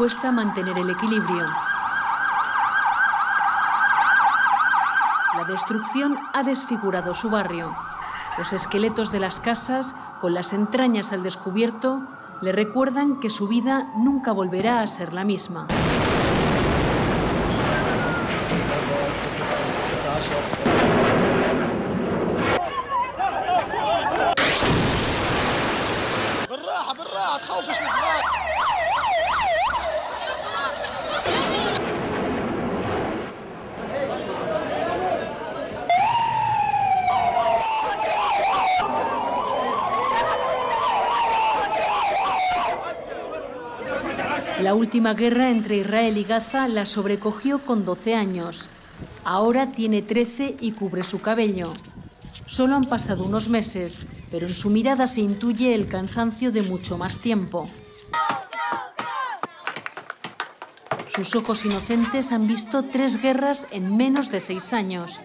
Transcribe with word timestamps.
Cuesta 0.00 0.32
mantener 0.32 0.78
el 0.78 0.88
equilibrio. 0.88 1.44
La 5.36 5.44
destrucción 5.46 6.18
ha 6.32 6.42
desfigurado 6.42 7.12
su 7.12 7.28
barrio. 7.28 7.76
Los 8.38 8.54
esqueletos 8.54 9.12
de 9.12 9.20
las 9.20 9.40
casas, 9.40 9.94
con 10.22 10.32
las 10.32 10.54
entrañas 10.54 11.12
al 11.12 11.22
descubierto, 11.22 12.00
le 12.40 12.52
recuerdan 12.52 13.20
que 13.20 13.28
su 13.28 13.46
vida 13.46 13.92
nunca 13.98 14.32
volverá 14.32 14.80
a 14.80 14.86
ser 14.86 15.12
la 15.12 15.24
misma. 15.24 15.66
La 44.60 44.74
última 45.00 45.14
guerra 45.14 45.48
entre 45.48 45.78
Israel 45.78 46.18
y 46.18 46.24
Gaza 46.24 46.68
la 46.68 46.84
sobrecogió 46.84 47.64
con 47.64 47.86
12 47.86 48.14
años. 48.14 48.68
Ahora 49.24 49.72
tiene 49.72 50.02
13 50.02 50.56
y 50.60 50.72
cubre 50.72 51.04
su 51.04 51.22
cabello. 51.22 51.72
Solo 52.44 52.76
han 52.76 52.84
pasado 52.84 53.24
unos 53.24 53.48
meses, 53.48 54.06
pero 54.30 54.46
en 54.46 54.54
su 54.54 54.68
mirada 54.68 55.06
se 55.06 55.22
intuye 55.22 55.74
el 55.74 55.86
cansancio 55.86 56.52
de 56.52 56.60
mucho 56.60 56.98
más 56.98 57.16
tiempo. 57.16 57.70
Sus 61.08 61.34
ojos 61.34 61.64
inocentes 61.64 62.30
han 62.30 62.46
visto 62.46 62.82
tres 62.82 63.22
guerras 63.22 63.68
en 63.70 63.96
menos 63.96 64.30
de 64.30 64.40
seis 64.40 64.74
años. 64.74 65.22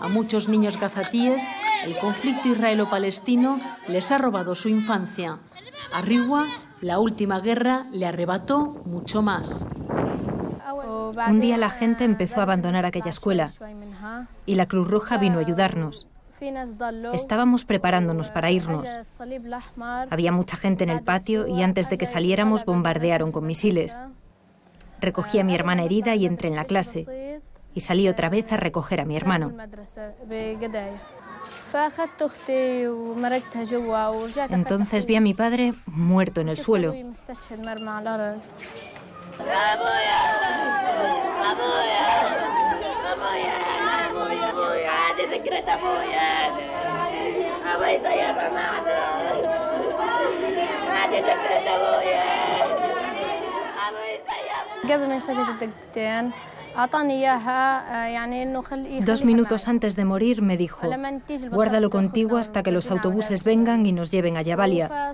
A 0.00 0.06
muchos 0.06 0.48
niños 0.48 0.78
gazatíes, 0.78 1.42
el 1.84 1.96
conflicto 1.96 2.50
israelo-palestino 2.50 3.58
les 3.88 4.12
ha 4.12 4.18
robado 4.18 4.54
su 4.54 4.68
infancia. 4.68 5.40
A 5.92 6.02
la 6.82 6.98
última 6.98 7.40
guerra 7.40 7.86
le 7.92 8.06
arrebató 8.06 8.82
mucho 8.84 9.22
más. 9.22 9.68
Un 11.28 11.40
día 11.40 11.56
la 11.56 11.70
gente 11.70 12.04
empezó 12.04 12.40
a 12.40 12.42
abandonar 12.42 12.84
aquella 12.84 13.10
escuela 13.10 13.48
y 14.46 14.56
la 14.56 14.66
Cruz 14.66 14.88
Roja 14.88 15.16
vino 15.16 15.38
a 15.38 15.42
ayudarnos. 15.42 16.08
Estábamos 17.14 17.64
preparándonos 17.64 18.32
para 18.32 18.50
irnos. 18.50 18.88
Había 20.10 20.32
mucha 20.32 20.56
gente 20.56 20.82
en 20.82 20.90
el 20.90 21.04
patio 21.04 21.46
y 21.46 21.62
antes 21.62 21.88
de 21.88 21.98
que 21.98 22.06
saliéramos 22.06 22.64
bombardearon 22.64 23.30
con 23.30 23.46
misiles. 23.46 24.00
Recogí 25.00 25.38
a 25.38 25.44
mi 25.44 25.54
hermana 25.54 25.84
herida 25.84 26.16
y 26.16 26.26
entré 26.26 26.48
en 26.48 26.56
la 26.56 26.64
clase. 26.64 27.40
Y 27.74 27.80
salí 27.80 28.08
otra 28.08 28.28
vez 28.28 28.52
a 28.52 28.56
recoger 28.56 29.00
a 29.00 29.04
mi 29.04 29.16
hermano. 29.16 29.52
Entonces 34.54 35.06
vi 35.06 35.16
a 35.16 35.20
mi 35.20 35.32
padre 35.32 35.74
muerto 35.86 36.42
en 36.42 36.50
el 36.50 36.58
suelo. 36.58 36.92
Dos 59.04 59.24
minutos 59.24 59.68
antes 59.68 59.96
de 59.96 60.04
morir 60.04 60.42
me 60.42 60.56
dijo, 60.56 60.88
guárdalo 61.50 61.90
contigo 61.90 62.36
hasta 62.36 62.62
que 62.62 62.72
los 62.72 62.90
autobuses 62.90 63.44
vengan 63.44 63.84
y 63.86 63.92
nos 63.92 64.10
lleven 64.10 64.36
a 64.36 64.42
Yabalia. 64.42 65.12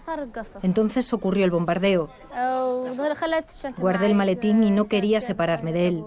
Entonces 0.63 1.13
ocurrió 1.13 1.45
el 1.45 1.51
bombardeo. 1.51 2.11
Guardé 3.77 4.07
el 4.07 4.15
maletín 4.15 4.63
y 4.63 4.71
no 4.71 4.87
quería 4.87 5.21
separarme 5.21 5.73
de 5.73 5.89
él. 5.89 6.05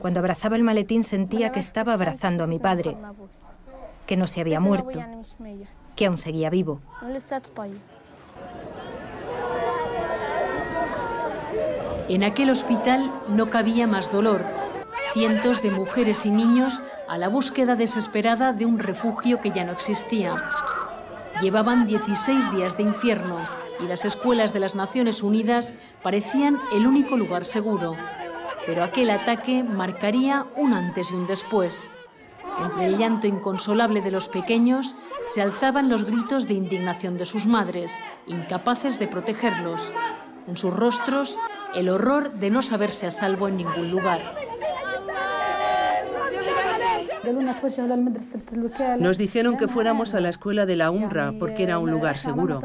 Cuando 0.00 0.20
abrazaba 0.20 0.56
el 0.56 0.62
maletín 0.62 1.02
sentía 1.02 1.52
que 1.52 1.60
estaba 1.60 1.94
abrazando 1.94 2.44
a 2.44 2.46
mi 2.46 2.58
padre, 2.58 2.96
que 4.06 4.16
no 4.16 4.26
se 4.26 4.40
había 4.40 4.60
muerto, 4.60 4.98
que 5.96 6.06
aún 6.06 6.18
seguía 6.18 6.50
vivo. 6.50 6.80
En 12.08 12.24
aquel 12.24 12.50
hospital 12.50 13.12
no 13.28 13.48
cabía 13.48 13.86
más 13.86 14.10
dolor. 14.10 14.44
Cientos 15.12 15.62
de 15.62 15.70
mujeres 15.70 16.26
y 16.26 16.30
niños 16.30 16.82
a 17.08 17.16
la 17.16 17.28
búsqueda 17.28 17.76
desesperada 17.76 18.52
de 18.52 18.66
un 18.66 18.78
refugio 18.78 19.40
que 19.40 19.52
ya 19.52 19.64
no 19.64 19.72
existía. 19.72 20.36
Llevaban 21.40 21.86
16 21.86 22.52
días 22.52 22.76
de 22.76 22.82
infierno 22.82 23.38
y 23.80 23.84
las 23.84 24.04
escuelas 24.04 24.52
de 24.52 24.60
las 24.60 24.74
Naciones 24.74 25.22
Unidas 25.22 25.74
parecían 26.02 26.60
el 26.74 26.86
único 26.86 27.16
lugar 27.16 27.44
seguro. 27.44 27.96
Pero 28.66 28.84
aquel 28.84 29.10
ataque 29.10 29.62
marcaría 29.62 30.46
un 30.56 30.72
antes 30.72 31.10
y 31.10 31.14
un 31.14 31.26
después. 31.26 31.88
Entre 32.64 32.86
el 32.86 32.98
llanto 32.98 33.26
inconsolable 33.26 34.02
de 34.02 34.10
los 34.10 34.28
pequeños 34.28 34.96
se 35.26 35.40
alzaban 35.40 35.88
los 35.88 36.04
gritos 36.04 36.46
de 36.48 36.54
indignación 36.54 37.16
de 37.16 37.26
sus 37.26 37.46
madres, 37.46 37.98
incapaces 38.26 38.98
de 38.98 39.08
protegerlos. 39.08 39.92
En 40.46 40.56
sus 40.56 40.74
rostros 40.74 41.38
el 41.74 41.88
horror 41.88 42.32
de 42.34 42.50
no 42.50 42.62
saberse 42.62 43.06
a 43.06 43.10
salvo 43.10 43.48
en 43.48 43.56
ningún 43.56 43.90
lugar. 43.90 44.20
Nos 48.98 49.18
dijeron 49.18 49.56
que 49.56 49.68
fuéramos 49.68 50.14
a 50.14 50.20
la 50.20 50.28
escuela 50.28 50.66
de 50.66 50.76
la 50.76 50.90
UNRWA 50.90 51.34
porque 51.38 51.62
era 51.62 51.78
un 51.78 51.90
lugar 51.90 52.18
seguro. 52.18 52.60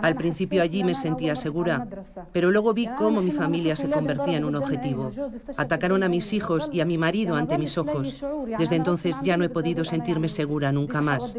Al 0.00 0.14
principio 0.14 0.62
allí 0.62 0.82
me 0.82 0.94
sentía 0.94 1.36
segura, 1.36 1.86
pero 2.32 2.50
luego 2.50 2.72
vi 2.72 2.86
cómo 2.96 3.20
mi 3.20 3.32
familia 3.32 3.76
se 3.76 3.90
convertía 3.90 4.38
en 4.38 4.44
un 4.44 4.56
objetivo. 4.56 5.10
Atacaron 5.56 6.02
a 6.02 6.08
mis 6.08 6.32
hijos 6.32 6.70
y 6.72 6.80
a 6.80 6.86
mi 6.86 6.96
marido 6.96 7.34
ante 7.34 7.58
mis 7.58 7.76
ojos. 7.76 8.24
Desde 8.58 8.76
entonces 8.76 9.16
ya 9.22 9.36
no 9.36 9.44
he 9.44 9.50
podido 9.50 9.84
sentirme 9.84 10.28
segura 10.28 10.72
nunca 10.72 11.02
más. 11.02 11.36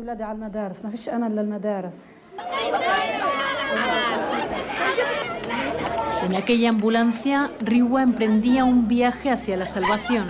En 6.30 6.36
aquella 6.36 6.70
ambulancia, 6.70 7.50
Riwa 7.60 8.04
emprendía 8.04 8.64
un 8.64 8.88
viaje 8.88 9.32
hacia 9.32 9.58
la 9.58 9.66
salvación. 9.66 10.28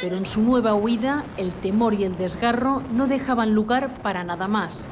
Pero 0.00 0.16
en 0.16 0.26
su 0.26 0.42
nueva 0.42 0.74
huida, 0.74 1.22
el 1.36 1.52
temor 1.52 1.94
y 1.94 2.02
el 2.02 2.16
desgarro 2.16 2.82
no 2.90 3.06
dejaban 3.06 3.54
lugar 3.54 4.02
para 4.02 4.24
nada 4.24 4.48
más. 4.48 4.88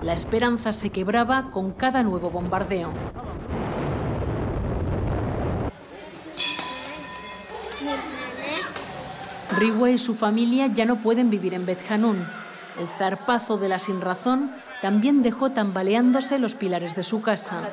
La 0.00 0.14
esperanza 0.14 0.72
se 0.72 0.88
quebraba 0.88 1.50
con 1.50 1.72
cada 1.72 2.02
nuevo 2.02 2.30
bombardeo. 2.30 2.88
Riwa 9.58 9.90
y 9.90 9.98
su 9.98 10.14
familia 10.14 10.68
ya 10.68 10.86
no 10.86 11.02
pueden 11.02 11.28
vivir 11.28 11.52
en 11.52 11.66
Bet 11.66 11.82
Hanun. 11.90 12.26
El 12.80 12.88
zarpazo 12.88 13.58
de 13.58 13.68
la 13.68 13.78
sinrazón 13.78 14.52
también 14.84 15.22
dejó 15.22 15.50
tambaleándose 15.50 16.38
los 16.38 16.54
pilares 16.54 16.94
de 16.94 17.02
su 17.02 17.22
casa. 17.22 17.70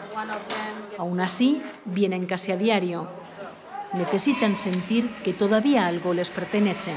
Aún 0.97 1.19
así, 1.19 1.61
vienen 1.83 2.25
casi 2.25 2.53
a 2.53 2.55
diario. 2.55 3.05
Necesitan 3.91 4.55
sentir 4.55 5.13
que 5.21 5.33
todavía 5.33 5.87
algo 5.87 6.13
les 6.13 6.29
pertenece. 6.29 6.93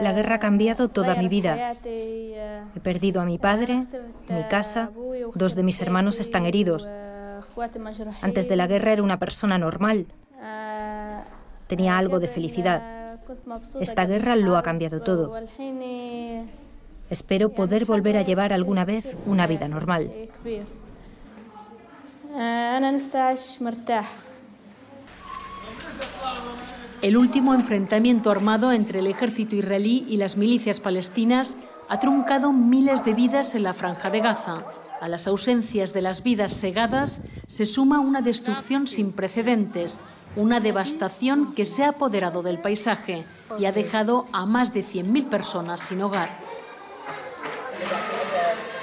La 0.00 0.12
guerra 0.12 0.36
ha 0.36 0.38
cambiado 0.38 0.86
toda 0.86 1.16
mi 1.16 1.26
vida. 1.26 1.72
He 1.82 2.80
perdido 2.84 3.20
a 3.20 3.24
mi 3.24 3.38
padre, 3.38 3.82
mi 4.28 4.44
casa, 4.48 4.90
dos 5.34 5.56
de 5.56 5.64
mis 5.64 5.82
hermanos 5.82 6.20
están 6.20 6.46
heridos. 6.46 6.88
Antes 8.22 8.48
de 8.48 8.54
la 8.54 8.68
guerra 8.68 8.92
era 8.92 9.02
una 9.02 9.18
persona 9.18 9.58
normal. 9.58 10.06
Tenía 11.66 11.98
algo 11.98 12.20
de 12.20 12.28
felicidad. 12.28 12.95
Esta 13.80 14.06
guerra 14.06 14.36
lo 14.36 14.56
ha 14.56 14.62
cambiado 14.62 15.00
todo. 15.00 15.34
Espero 17.10 17.50
poder 17.50 17.84
volver 17.84 18.16
a 18.16 18.22
llevar 18.22 18.52
alguna 18.52 18.84
vez 18.84 19.16
una 19.26 19.46
vida 19.46 19.68
normal. 19.68 20.10
El 27.02 27.16
último 27.16 27.54
enfrentamiento 27.54 28.30
armado 28.30 28.72
entre 28.72 28.98
el 28.98 29.06
ejército 29.06 29.54
israelí 29.54 30.04
y 30.08 30.16
las 30.16 30.36
milicias 30.36 30.80
palestinas 30.80 31.56
ha 31.88 32.00
truncado 32.00 32.52
miles 32.52 33.04
de 33.04 33.14
vidas 33.14 33.54
en 33.54 33.62
la 33.62 33.74
franja 33.74 34.10
de 34.10 34.20
Gaza. 34.20 34.64
A 35.00 35.08
las 35.08 35.26
ausencias 35.26 35.92
de 35.92 36.00
las 36.00 36.22
vidas 36.22 36.52
segadas 36.52 37.20
se 37.46 37.66
suma 37.66 38.00
una 38.00 38.22
destrucción 38.22 38.86
sin 38.86 39.12
precedentes 39.12 40.00
una 40.36 40.60
devastación 40.60 41.54
que 41.54 41.66
se 41.66 41.84
ha 41.84 41.90
apoderado 41.90 42.42
del 42.42 42.58
paisaje 42.58 43.24
y 43.58 43.64
ha 43.64 43.72
dejado 43.72 44.26
a 44.32 44.46
más 44.46 44.72
de 44.72 44.84
100.000 44.84 45.28
personas 45.28 45.80
sin 45.80 46.02
hogar. 46.02 46.30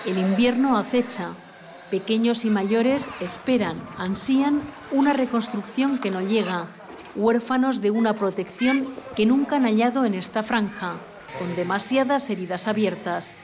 El 0.05 0.17
invierno 0.17 0.77
acecha. 0.77 1.29
Pequeños 1.89 2.43
y 2.43 2.49
mayores 2.49 3.07
esperan, 3.21 3.79
ansían 3.99 4.61
una 4.91 5.13
reconstrucción 5.13 5.99
que 5.99 6.09
no 6.09 6.21
llega, 6.21 6.65
huérfanos 7.15 7.81
de 7.81 7.91
una 7.91 8.15
protección 8.15 8.87
que 9.15 9.27
nunca 9.27 9.57
han 9.57 9.65
hallado 9.65 10.03
en 10.03 10.15
esta 10.15 10.41
franja, 10.41 10.95
con 11.37 11.55
demasiadas 11.55 12.29
heridas 12.31 12.67
abiertas, 12.67 13.35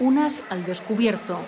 unas 0.00 0.42
al 0.50 0.64
descubierto, 0.64 1.38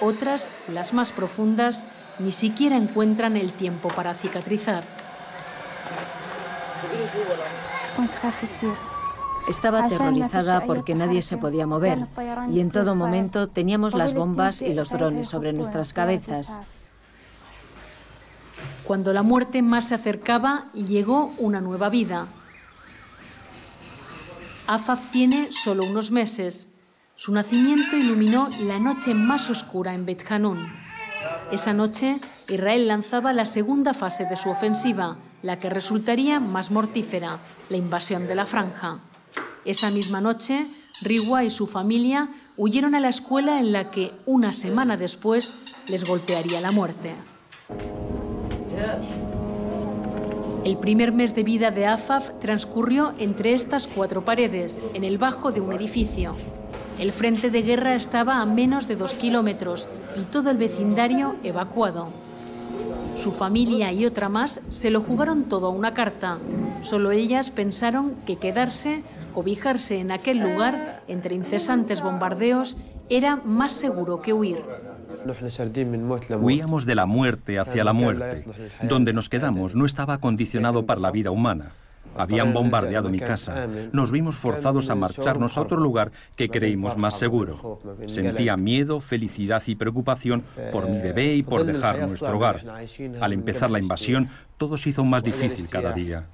otras, 0.00 0.48
las 0.72 0.94
más 0.94 1.10
profundas, 1.10 1.84
ni 2.20 2.30
siquiera 2.30 2.76
encuentran 2.76 3.36
el 3.36 3.52
tiempo 3.52 3.88
para 3.88 4.14
cicatrizar. 4.14 5.05
Estaba 9.48 9.84
aterrorizada 9.84 10.64
porque 10.66 10.94
nadie 10.94 11.22
se 11.22 11.36
podía 11.36 11.66
mover 11.66 12.06
y 12.50 12.60
en 12.60 12.70
todo 12.70 12.94
momento 12.94 13.48
teníamos 13.48 13.94
las 13.94 14.12
bombas 14.12 14.60
y 14.62 14.74
los 14.74 14.90
drones 14.90 15.28
sobre 15.28 15.52
nuestras 15.52 15.92
cabezas. 15.92 16.62
Cuando 18.84 19.12
la 19.12 19.22
muerte 19.22 19.62
más 19.62 19.88
se 19.88 19.94
acercaba, 19.94 20.66
llegó 20.72 21.32
una 21.38 21.60
nueva 21.60 21.88
vida. 21.88 22.26
Afaf 24.66 25.10
tiene 25.10 25.50
solo 25.52 25.84
unos 25.84 26.10
meses. 26.10 26.68
Su 27.14 27.32
nacimiento 27.32 27.96
iluminó 27.96 28.48
la 28.64 28.78
noche 28.78 29.14
más 29.14 29.48
oscura 29.48 29.94
en 29.94 30.06
Bet 30.06 30.30
Hanun. 30.30 30.58
Esa 31.50 31.72
noche, 31.72 32.16
Israel 32.48 32.86
lanzaba 32.86 33.32
la 33.32 33.44
segunda 33.44 33.94
fase 33.94 34.26
de 34.26 34.36
su 34.36 34.50
ofensiva, 34.50 35.16
la 35.42 35.60
que 35.60 35.70
resultaría 35.70 36.40
más 36.40 36.70
mortífera, 36.70 37.38
la 37.68 37.76
invasión 37.76 38.26
de 38.26 38.34
la 38.34 38.46
franja. 38.46 38.98
Esa 39.64 39.90
misma 39.90 40.20
noche, 40.20 40.66
Riwa 41.02 41.44
y 41.44 41.50
su 41.50 41.66
familia 41.66 42.28
huyeron 42.56 42.94
a 42.94 43.00
la 43.00 43.08
escuela 43.08 43.60
en 43.60 43.72
la 43.72 43.90
que 43.90 44.12
una 44.24 44.52
semana 44.52 44.96
después 44.96 45.54
les 45.88 46.04
golpearía 46.04 46.60
la 46.60 46.70
muerte. 46.70 47.14
El 50.64 50.78
primer 50.78 51.12
mes 51.12 51.34
de 51.34 51.44
vida 51.44 51.70
de 51.70 51.86
Afaf 51.86 52.30
transcurrió 52.40 53.12
entre 53.18 53.52
estas 53.52 53.86
cuatro 53.86 54.24
paredes, 54.24 54.82
en 54.94 55.04
el 55.04 55.16
bajo 55.16 55.52
de 55.52 55.60
un 55.60 55.72
edificio. 55.72 56.34
El 56.98 57.12
frente 57.12 57.50
de 57.50 57.62
guerra 57.62 57.94
estaba 57.94 58.40
a 58.40 58.46
menos 58.46 58.88
de 58.88 58.96
dos 58.96 59.14
kilómetros 59.14 59.88
y 60.16 60.22
todo 60.22 60.50
el 60.50 60.56
vecindario 60.56 61.36
evacuado. 61.44 62.08
Su 63.16 63.32
familia 63.32 63.92
y 63.92 64.04
otra 64.04 64.28
más 64.28 64.60
se 64.68 64.90
lo 64.90 65.00
jugaron 65.00 65.44
todo 65.44 65.66
a 65.66 65.70
una 65.70 65.94
carta. 65.94 66.38
Solo 66.82 67.10
ellas 67.10 67.50
pensaron 67.50 68.14
que 68.26 68.36
quedarse, 68.36 69.02
cobijarse 69.34 70.00
en 70.00 70.12
aquel 70.12 70.38
lugar, 70.38 71.02
entre 71.08 71.34
incesantes 71.34 72.02
bombardeos, 72.02 72.76
era 73.08 73.36
más 73.36 73.72
seguro 73.72 74.20
que 74.20 74.32
huir. 74.32 74.58
Huíamos 76.40 76.86
de 76.86 76.94
la 76.94 77.06
muerte 77.06 77.58
hacia 77.58 77.84
la 77.84 77.92
muerte. 77.92 78.44
Donde 78.82 79.12
nos 79.12 79.28
quedamos 79.28 79.74
no 79.74 79.84
estaba 79.84 80.14
acondicionado 80.14 80.86
para 80.86 81.00
la 81.00 81.10
vida 81.10 81.30
humana. 81.30 81.72
Habían 82.16 82.52
bombardeado 82.52 83.08
mi 83.08 83.18
casa. 83.18 83.66
Nos 83.92 84.10
vimos 84.10 84.36
forzados 84.36 84.90
a 84.90 84.94
marcharnos 84.94 85.56
a 85.56 85.62
otro 85.62 85.78
lugar 85.78 86.12
que 86.36 86.48
creímos 86.48 86.96
más 86.96 87.18
seguro. 87.18 87.80
Sentía 88.06 88.56
miedo, 88.56 89.00
felicidad 89.00 89.62
y 89.66 89.74
preocupación 89.74 90.44
por 90.72 90.88
mi 90.88 90.98
bebé 90.98 91.34
y 91.34 91.42
por 91.42 91.64
dejar 91.64 92.00
nuestro 92.00 92.36
hogar. 92.36 92.62
Al 93.20 93.32
empezar 93.32 93.70
la 93.70 93.78
invasión, 93.78 94.28
todo 94.56 94.76
se 94.76 94.90
hizo 94.90 95.04
más 95.04 95.22
difícil 95.22 95.68
cada 95.68 95.92
día. 95.92 96.26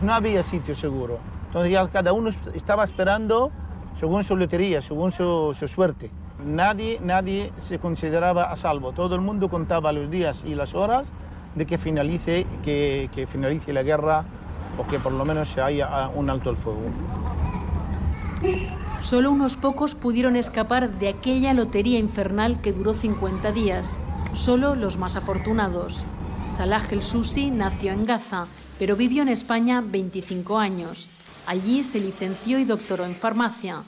No 0.00 0.12
había 0.12 0.42
sitio 0.42 0.74
seguro. 0.74 1.18
Entonces 1.46 1.72
ya 1.72 1.86
cada 1.88 2.12
uno 2.12 2.30
estaba 2.54 2.82
esperando 2.84 3.52
según 3.94 4.24
su 4.24 4.36
lotería, 4.36 4.80
según 4.80 5.12
su, 5.12 5.54
suerte. 5.68 6.10
Nadie, 6.44 6.98
nadie 7.02 7.52
se 7.58 7.78
consideraba 7.78 8.50
a 8.50 8.56
salvo. 8.56 8.92
Todo 8.92 9.14
el 9.14 9.20
mundo 9.20 9.48
contaba 9.48 9.92
los 9.92 10.10
días 10.10 10.44
y 10.46 10.54
las 10.54 10.74
horas 10.74 11.06
de 11.54 11.66
que 11.66 11.78
finalice, 11.78 12.46
que, 12.62 13.26
finalice 13.30 13.72
la 13.72 13.82
guerra 13.82 14.24
o 14.78 14.86
que 14.86 14.98
por 14.98 15.12
lo 15.12 15.24
menos 15.24 15.48
se 15.48 15.60
haya 15.60 16.08
un 16.14 16.30
alto 16.30 16.50
el 16.50 16.56
fuego. 16.56 16.80
Solo 19.00 19.30
unos 19.30 19.56
pocos 19.56 19.94
pudieron 19.94 20.36
escapar 20.36 20.90
de 20.98 21.08
aquella 21.08 21.52
lotería 21.54 21.98
infernal 21.98 22.60
que 22.60 22.72
duró 22.72 22.94
50 22.94 23.52
días. 23.52 24.00
Solo 24.32 24.74
los 24.74 24.96
más 24.96 25.16
afortunados. 25.16 26.04
Salah 26.48 26.82
el 26.90 27.02
Susi 27.02 27.50
nació 27.50 27.92
en 27.92 28.04
Gaza, 28.04 28.46
pero 28.78 28.96
vivió 28.96 29.22
en 29.22 29.28
España 29.28 29.82
25 29.84 30.58
años. 30.58 31.08
Allí 31.46 31.82
se 31.84 32.00
licenció 32.00 32.58
y 32.58 32.64
doctoró 32.64 33.04
en 33.04 33.14
farmacia. 33.14 33.82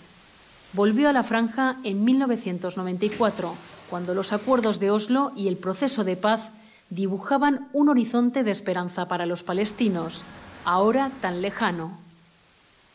Volvió 0.75 1.09
a 1.09 1.13
la 1.13 1.23
franja 1.23 1.77
en 1.85 2.03
1994, 2.05 3.55
cuando 3.89 4.13
los 4.13 4.33
acuerdos 4.33 4.81
de 4.81 4.91
Oslo 4.91 5.31
y 5.37 5.47
el 5.47 5.57
proceso 5.57 6.03
de 6.03 6.17
paz 6.17 6.51
dibujaban 6.91 7.69
un 7.73 7.89
horizonte 7.89 8.43
de 8.43 8.51
esperanza 8.51 9.07
para 9.07 9.25
los 9.25 9.45
palestinos, 9.45 10.25
ahora 10.65 11.13
tan 11.21 11.43
lejano. 11.43 11.97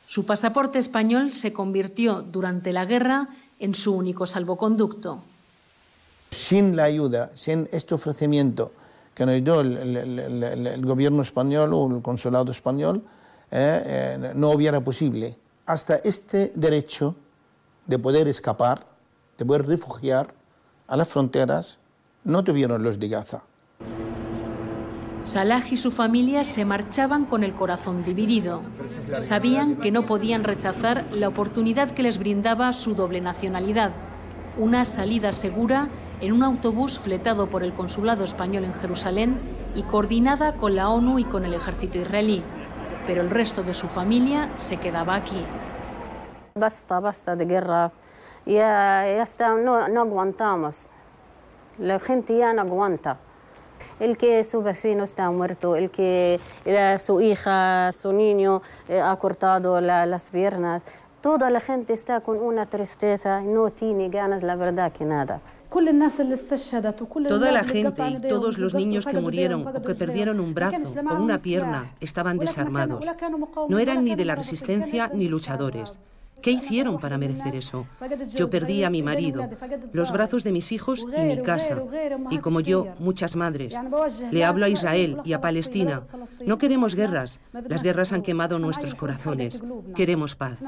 Su 0.07 0.25
pasaporte 0.25 0.77
español 0.77 1.31
se 1.31 1.53
convirtió 1.53 2.21
durante 2.21 2.73
la 2.73 2.83
guerra 2.83 3.29
en 3.59 3.73
su 3.73 3.95
único 3.95 4.25
salvoconducto. 4.25 5.23
Sin 6.31 6.75
la 6.75 6.83
ayuda, 6.83 7.31
sin 7.33 7.69
este 7.71 7.95
ofrecimiento 7.95 8.73
que 9.15 9.25
nos 9.25 9.41
dio 9.41 9.61
el 9.61 10.85
gobierno 10.85 11.21
español 11.21 11.73
o 11.73 11.95
el 11.95 12.01
consulado 12.01 12.51
español, 12.51 13.03
eh, 13.51 14.17
eh, 14.21 14.31
no 14.35 14.51
hubiera 14.51 14.81
posible. 14.81 15.37
Hasta 15.65 15.95
este 15.97 16.51
derecho 16.55 17.15
de 17.89 17.97
poder 17.97 18.27
escapar, 18.27 18.85
de 19.39 19.45
poder 19.45 19.65
refugiar 19.65 20.35
a 20.87 20.95
las 20.95 21.07
fronteras, 21.07 21.79
no 22.23 22.43
tuvieron 22.43 22.83
los 22.83 22.99
de 22.99 23.09
Gaza. 23.09 23.41
Salah 25.23 25.63
y 25.69 25.75
su 25.75 25.91
familia 25.91 26.43
se 26.43 26.63
marchaban 26.65 27.25
con 27.25 27.43
el 27.43 27.53
corazón 27.53 28.05
dividido. 28.05 28.61
Sabían 29.19 29.75
que 29.77 29.91
no 29.91 30.05
podían 30.05 30.43
rechazar 30.43 31.05
la 31.11 31.27
oportunidad 31.27 31.91
que 31.91 32.03
les 32.03 32.19
brindaba 32.19 32.71
su 32.73 32.93
doble 32.93 33.21
nacionalidad, 33.21 33.91
una 34.57 34.85
salida 34.85 35.31
segura 35.31 35.89
en 36.21 36.31
un 36.31 36.43
autobús 36.43 36.99
fletado 36.99 37.47
por 37.49 37.63
el 37.63 37.73
Consulado 37.73 38.23
Español 38.23 38.65
en 38.65 38.73
Jerusalén 38.73 39.39
y 39.75 39.83
coordinada 39.83 40.53
con 40.53 40.75
la 40.75 40.89
ONU 40.89 41.19
y 41.19 41.23
con 41.23 41.43
el 41.43 41.53
ejército 41.53 41.97
israelí 41.97 42.43
pero 43.09 43.21
el 43.21 43.31
resto 43.31 43.63
de 43.63 43.73
su 43.73 43.87
familia 43.87 44.49
se 44.57 44.77
quedaba 44.77 45.15
aquí. 45.15 45.43
Basta, 46.59 46.99
basta 46.99 47.35
de 47.35 47.45
guerras. 47.45 47.93
Ya, 48.45 49.05
ya 49.05 49.23
está, 49.23 49.53
no, 49.53 49.87
no 49.87 50.01
aguantamos. 50.01 50.91
La 51.77 51.99
gente 51.99 52.37
ya 52.37 52.53
no 52.53 52.61
aguanta. 52.61 53.17
El 53.99 54.17
que 54.17 54.43
su 54.43 54.61
vecino 54.61 55.03
está 55.03 55.29
muerto, 55.31 55.75
el 55.75 55.89
que 55.89 56.39
su 56.97 57.21
hija, 57.21 57.91
su 57.93 58.11
niño 58.11 58.61
eh, 58.87 58.99
ha 58.99 59.15
cortado 59.15 59.79
las 59.79 60.29
piernas. 60.29 60.83
Toda 61.21 61.49
la 61.49 61.59
gente 61.59 61.93
está 61.93 62.21
con 62.21 62.37
una 62.37 62.65
tristeza, 62.65 63.41
no 63.41 63.71
tiene 63.71 64.09
ganas, 64.09 64.41
la 64.43 64.55
verdad, 64.55 64.91
que 64.91 65.05
nada. 65.05 65.41
Toda 65.69 67.51
la 67.51 67.63
gente 67.63 68.09
y 68.09 68.27
todos 68.27 68.57
los 68.57 68.73
niños 68.73 69.05
que 69.05 69.19
murieron 69.19 69.67
o 69.67 69.81
que 69.81 69.95
perdieron 69.95 70.39
un 70.39 70.53
brazo 70.53 70.77
o 71.11 71.15
una 71.15 71.37
pierna 71.37 71.93
estaban 71.99 72.37
desarmados. 72.37 73.05
No 73.67 73.77
eran 73.77 74.03
ni 74.03 74.15
de 74.15 74.25
la 74.25 74.35
resistencia 74.35 75.11
ni 75.13 75.27
luchadores. 75.27 75.99
¿Qué 76.41 76.51
hicieron 76.51 76.99
para 76.99 77.17
merecer 77.17 77.55
eso? 77.55 77.87
Yo 78.35 78.49
perdí 78.49 78.83
a 78.83 78.89
mi 78.89 79.03
marido, 79.03 79.49
los 79.91 80.11
brazos 80.11 80.43
de 80.43 80.51
mis 80.51 80.71
hijos 80.71 81.05
y 81.17 81.21
mi 81.21 81.41
casa. 81.41 81.83
Y 82.29 82.39
como 82.39 82.59
yo, 82.59 82.87
muchas 82.99 83.35
madres. 83.35 83.75
Le 84.31 84.45
hablo 84.45 84.65
a 84.65 84.69
Israel 84.69 85.17
y 85.23 85.33
a 85.33 85.41
Palestina. 85.41 86.03
No 86.45 86.57
queremos 86.57 86.95
guerras. 86.95 87.39
Las 87.67 87.83
guerras 87.83 88.13
han 88.13 88.21
quemado 88.21 88.59
nuestros 88.59 88.95
corazones. 88.95 89.61
Queremos 89.95 90.35
paz. 90.35 90.59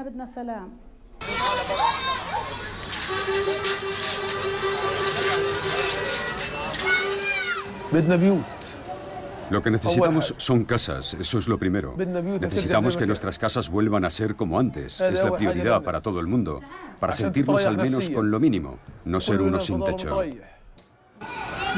Lo 9.52 9.62
que 9.62 9.70
necesitamos 9.70 10.34
son 10.38 10.64
casas, 10.64 11.14
eso 11.14 11.38
es 11.38 11.46
lo 11.46 11.58
primero. 11.58 11.94
Necesitamos 11.96 12.96
que 12.96 13.06
nuestras 13.06 13.38
casas 13.38 13.68
vuelvan 13.68 14.04
a 14.04 14.10
ser 14.10 14.34
como 14.34 14.58
antes. 14.58 15.00
Es 15.00 15.22
la 15.22 15.36
prioridad 15.36 15.82
para 15.82 16.00
todo 16.00 16.20
el 16.20 16.26
mundo, 16.26 16.60
para 16.98 17.12
sentirnos 17.12 17.64
al 17.66 17.76
menos 17.76 18.08
con 18.08 18.30
lo 18.30 18.40
mínimo, 18.40 18.78
no 19.04 19.20
ser 19.20 19.42
unos 19.42 19.66
sin 19.66 19.84
techo. 19.84 20.22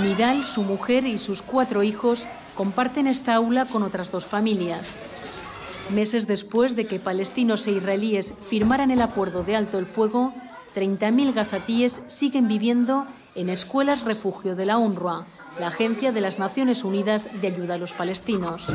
Nidal, 0.03 0.43
su 0.43 0.63
mujer 0.63 1.05
y 1.05 1.19
sus 1.19 1.43
cuatro 1.43 1.83
hijos 1.83 2.27
comparten 2.55 3.07
esta 3.07 3.35
aula 3.35 3.65
con 3.65 3.83
otras 3.83 4.11
dos 4.11 4.25
familias. 4.25 4.99
Meses 5.93 6.27
después 6.27 6.77
de 6.77 6.87
que 6.87 6.99
palestinos 6.99 7.67
e 7.67 7.73
israelíes 7.73 8.35
firmaran 8.49 8.91
el 8.91 9.03
acuerdo 9.03 9.43
de 9.45 9.57
alto 9.57 9.79
el 9.79 9.87
fuego, 9.87 10.33
30.000 10.75 11.35
gazatíes 11.35 12.03
siguen 12.07 12.49
viviendo 12.49 13.07
en 13.35 13.51
escuelas 13.51 14.05
refugio 14.05 14.55
de 14.57 14.67
la 14.67 14.79
UNRWA, 14.79 15.27
la 15.59 15.69
Agencia 15.69 16.13
de 16.13 16.21
las 16.21 16.39
Naciones 16.39 16.85
Unidas 16.85 17.29
de 17.41 17.49
Ayuda 17.49 17.75
a 17.75 17.79
los 17.79 17.93
Palestinos. 17.93 18.67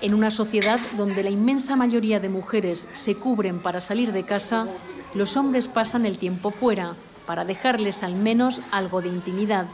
En 0.00 0.14
una 0.14 0.30
sociedad 0.30 0.80
donde 0.96 1.22
la 1.22 1.30
inmensa 1.30 1.76
mayoría 1.76 2.18
de 2.18 2.28
mujeres 2.28 2.88
se 2.92 3.14
cubren 3.14 3.60
para 3.60 3.80
salir 3.80 4.12
de 4.12 4.24
casa, 4.24 4.66
los 5.14 5.36
hombres 5.36 5.68
pasan 5.68 6.06
el 6.06 6.18
tiempo 6.18 6.50
fuera 6.50 6.94
para 7.26 7.44
dejarles 7.44 8.02
al 8.02 8.14
menos 8.14 8.62
algo 8.72 9.00
de 9.02 9.08
intimidad. 9.08 9.66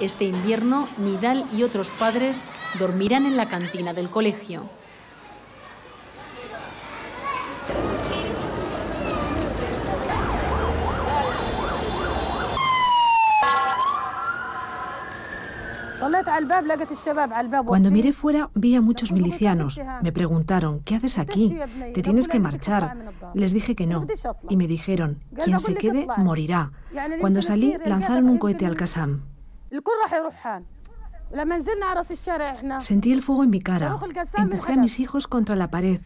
Este 0.00 0.24
invierno, 0.24 0.86
Nidal 0.98 1.44
y 1.52 1.62
otros 1.62 1.90
padres 1.90 2.44
dormirán 2.78 3.26
en 3.26 3.36
la 3.36 3.46
cantina 3.46 3.94
del 3.94 4.10
colegio. 4.10 4.68
Cuando 17.64 17.90
miré 17.90 18.12
fuera 18.12 18.50
vi 18.54 18.74
a 18.76 18.80
muchos 18.80 19.12
milicianos. 19.12 19.80
Me 20.02 20.12
preguntaron, 20.12 20.80
¿qué 20.80 20.96
haces 20.96 21.18
aquí? 21.18 21.58
¿Te 21.94 22.02
tienes 22.02 22.28
que 22.28 22.40
marchar? 22.40 22.96
Les 23.34 23.52
dije 23.52 23.74
que 23.74 23.86
no. 23.86 24.06
Y 24.48 24.56
me 24.56 24.66
dijeron, 24.66 25.22
quien 25.42 25.58
se 25.58 25.74
quede 25.74 26.06
morirá. 26.16 26.72
Cuando 27.20 27.42
salí 27.42 27.76
lanzaron 27.84 28.28
un 28.28 28.38
cohete 28.38 28.66
al 28.66 28.76
Qassam. 28.76 29.22
Sentí 32.80 33.12
el 33.12 33.22
fuego 33.22 33.44
en 33.44 33.50
mi 33.50 33.60
cara. 33.60 33.96
Empujé 34.36 34.74
a 34.74 34.76
mis 34.76 35.00
hijos 35.00 35.26
contra 35.26 35.56
la 35.56 35.68
pared 35.68 36.00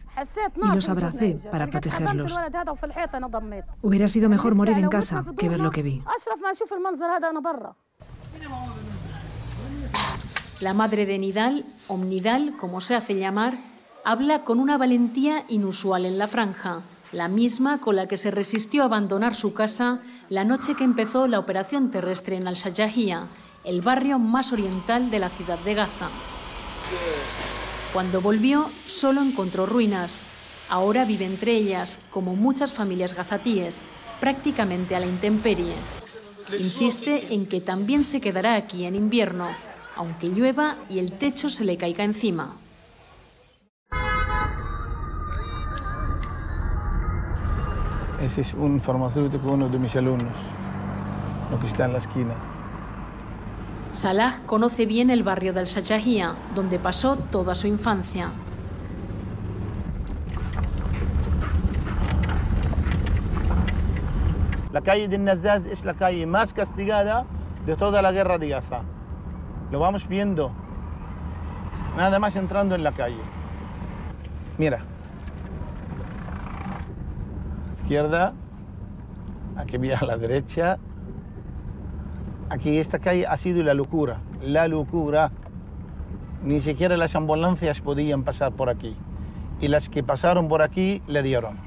y 0.55 0.75
los 0.75 0.89
abracé 0.89 1.37
para 1.51 1.67
protegerlos. 1.67 2.37
Hubiera 3.81 4.07
sido 4.07 4.29
mejor 4.29 4.55
morir 4.55 4.77
en 4.77 4.89
casa 4.89 5.23
que 5.37 5.49
ver 5.49 5.59
lo 5.59 5.71
que 5.71 5.83
vi. 5.83 6.03
La 10.59 10.73
madre 10.73 11.05
de 11.05 11.17
Nidal, 11.17 11.63
Omnidal, 11.87 12.57
como 12.57 12.81
se 12.81 12.93
hace 12.93 13.15
llamar, 13.15 13.57
habla 14.03 14.43
con 14.43 14.59
una 14.59 14.77
valentía 14.77 15.45
inusual 15.47 16.05
en 16.05 16.17
la 16.17 16.27
franja, 16.27 16.81
la 17.13 17.29
misma 17.29 17.79
con 17.79 17.95
la 17.95 18.07
que 18.09 18.17
se 18.17 18.29
resistió 18.29 18.81
a 18.81 18.87
abandonar 18.87 19.35
su 19.35 19.53
casa 19.53 20.01
la 20.27 20.43
noche 20.43 20.75
que 20.75 20.83
empezó 20.83 21.27
la 21.27 21.39
operación 21.39 21.91
terrestre 21.91 22.35
en 22.35 22.45
Al-Shajahiyah, 22.45 23.23
el 23.63 23.81
barrio 23.81 24.19
más 24.19 24.51
oriental 24.51 25.09
de 25.09 25.19
la 25.19 25.29
ciudad 25.29 25.59
de 25.59 25.75
Gaza. 25.75 26.09
Cuando 27.93 28.19
volvió, 28.19 28.69
solo 28.85 29.21
encontró 29.21 29.65
ruinas. 29.65 30.23
Ahora 30.69 31.05
vive 31.05 31.23
entre 31.25 31.53
ellas, 31.53 31.99
como 32.11 32.35
muchas 32.35 32.73
familias 32.73 33.15
gazatíes, 33.15 33.83
prácticamente 34.19 34.93
a 34.93 34.99
la 34.99 35.05
intemperie. 35.07 35.73
Insiste 36.59 37.33
en 37.33 37.47
que 37.47 37.61
también 37.61 38.03
se 38.03 38.19
quedará 38.19 38.55
aquí 38.55 38.85
en 38.85 38.95
invierno, 38.95 39.47
aunque 39.99 40.29
llueva 40.29 40.77
y 40.89 40.99
el 40.99 41.11
techo 41.11 41.49
se 41.49 41.65
le 41.65 41.75
caiga 41.75 42.05
encima. 42.05 42.53
Ese 48.23 48.41
es 48.41 48.53
un 48.53 48.79
farmacéutico, 48.79 49.51
uno 49.51 49.67
de 49.67 49.77
mis 49.77 49.93
alumnos, 49.97 50.37
lo 51.51 51.59
que 51.59 51.67
está 51.67 51.83
en 51.83 51.93
la 51.93 51.99
esquina. 51.99 52.33
Salah 53.91 54.39
conoce 54.45 54.85
bien 54.85 55.09
el 55.09 55.23
barrio 55.23 55.51
del 55.51 55.65
Shachahía, 55.65 56.33
donde 56.55 56.79
pasó 56.79 57.17
toda 57.17 57.53
su 57.53 57.67
infancia. 57.67 58.31
La 64.71 64.79
calle 64.79 65.09
de 65.09 65.17
Nazaz 65.17 65.65
es 65.65 65.83
la 65.83 65.93
calle 65.93 66.25
más 66.25 66.53
castigada 66.53 67.25
de 67.65 67.75
toda 67.75 68.01
la 68.01 68.13
guerra 68.13 68.37
de 68.37 68.47
Gaza. 68.47 68.83
Lo 69.71 69.79
vamos 69.79 70.07
viendo. 70.07 70.51
Nada 71.95 72.17
más 72.19 72.35
entrando 72.35 72.75
en 72.75 72.83
la 72.83 72.91
calle. 72.91 73.21
Mira. 74.57 74.79
Izquierda. 77.77 78.33
Aquí 79.55 79.77
a 79.91 80.05
la 80.05 80.17
derecha. 80.17 80.79
Aquí 82.49 82.77
esta 82.77 82.99
calle 82.99 83.27
ha 83.27 83.37
sido 83.37 83.61
la 83.61 83.73
locura. 83.73 84.21
La 84.41 84.67
locura. 84.67 85.31
Ni 86.43 86.61
siquiera 86.61 86.97
las 86.97 87.15
ambulancias 87.15 87.81
podían 87.81 88.23
pasar 88.23 88.53
por 88.53 88.69
aquí. 88.69 88.95
Y 89.61 89.67
las 89.67 89.89
que 89.89 90.01
pasaron 90.01 90.47
por 90.47 90.61
aquí 90.61 91.03
le 91.05 91.21
dieron. 91.21 91.57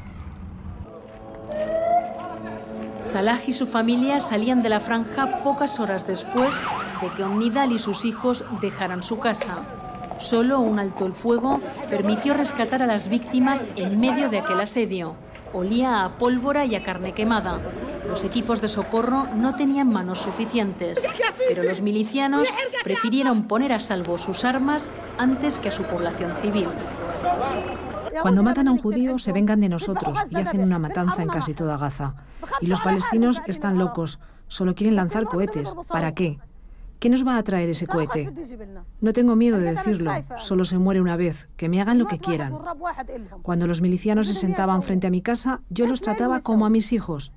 Salah 3.03 3.41
y 3.47 3.53
su 3.53 3.67
familia 3.67 4.21
salían 4.21 4.63
de 4.63 4.71
la 4.71 4.81
franja 4.81 5.43
pocas 5.43 5.79
horas 5.79 6.07
después 6.07 6.63
de 7.03 7.11
que 7.15 7.25
Omnidal 7.25 7.73
y 7.73 7.79
sus 7.79 8.05
hijos 8.05 8.45
dejaran 8.61 9.03
su 9.03 9.19
casa. 9.19 9.65
Solo 10.19 10.61
un 10.61 10.79
alto 10.79 11.05
el 11.05 11.13
fuego 11.13 11.61
permitió 11.91 12.33
rescatar 12.33 12.81
a 12.83 12.87
las 12.87 13.09
víctimas 13.09 13.67
en 13.77 13.99
medio 13.99 14.29
de 14.29 14.39
aquel 14.39 14.61
asedio. 14.61 15.17
Olía 15.53 16.05
a 16.05 16.17
pólvora 16.17 16.65
y 16.65 16.77
a 16.77 16.83
carne 16.83 17.13
quemada. 17.13 17.59
Los 18.09 18.25
equipos 18.25 18.61
de 18.61 18.69
socorro 18.69 19.27
no 19.35 19.55
tenían 19.57 19.91
manos 19.91 20.21
suficientes, 20.21 21.05
pero 21.49 21.65
los 21.65 21.83
milicianos 21.83 22.49
prefirieron 22.85 23.49
poner 23.49 23.73
a 23.73 23.81
salvo 23.81 24.17
sus 24.17 24.45
armas 24.45 24.89
antes 25.19 25.59
que 25.59 25.69
a 25.69 25.73
su 25.73 25.83
población 25.83 26.35
civil. 26.37 26.69
Cuando 28.23 28.43
matan 28.43 28.69
a 28.69 28.73
un 28.73 28.79
judío 28.79 29.19
se 29.19 29.33
vengan 29.33 29.61
de 29.61 29.69
nosotros 29.69 30.17
y 30.31 30.37
hacen 30.37 30.63
una 30.63 30.79
matanza 30.79 31.23
en 31.23 31.29
casi 31.29 31.53
toda 31.55 31.77
Gaza. 31.77 32.15
Y 32.61 32.67
los 32.67 32.81
palestinos 32.81 33.43
están 33.47 33.79
locos, 33.79 34.21
solo 34.47 34.75
quieren 34.75 34.97
lanzar 34.97 35.25
cohetes. 35.25 35.75
¿Para 35.89 36.13
qué? 36.13 36.39
¿Qué 37.03 37.09
nos 37.09 37.27
va 37.27 37.37
a 37.37 37.43
traer 37.43 37.69
ese 37.69 37.89
cohete? 37.89 38.33
No 39.01 39.13
tengo 39.13 39.35
miedo 39.35 39.59
de 39.59 39.73
decirlo, 39.73 40.13
solo 40.37 40.65
se 40.65 40.79
muere 40.79 41.01
una 41.01 41.17
vez, 41.17 41.49
que 41.57 41.69
me 41.69 41.81
hagan 41.81 41.99
lo 41.99 42.07
que 42.07 42.21
quieran. 42.21 42.57
Cuando 43.43 43.67
los 43.67 43.83
milicianos 43.83 44.29
se 44.29 44.35
sentaban 44.35 44.85
frente 44.85 45.09
a 45.09 45.11
mi 45.11 45.21
casa, 45.21 45.63
yo 45.69 45.89
los 45.89 46.01
trataba 46.01 46.41
como 46.43 46.65
a 46.65 46.71
mis 46.71 46.93
hijos. 46.93 47.33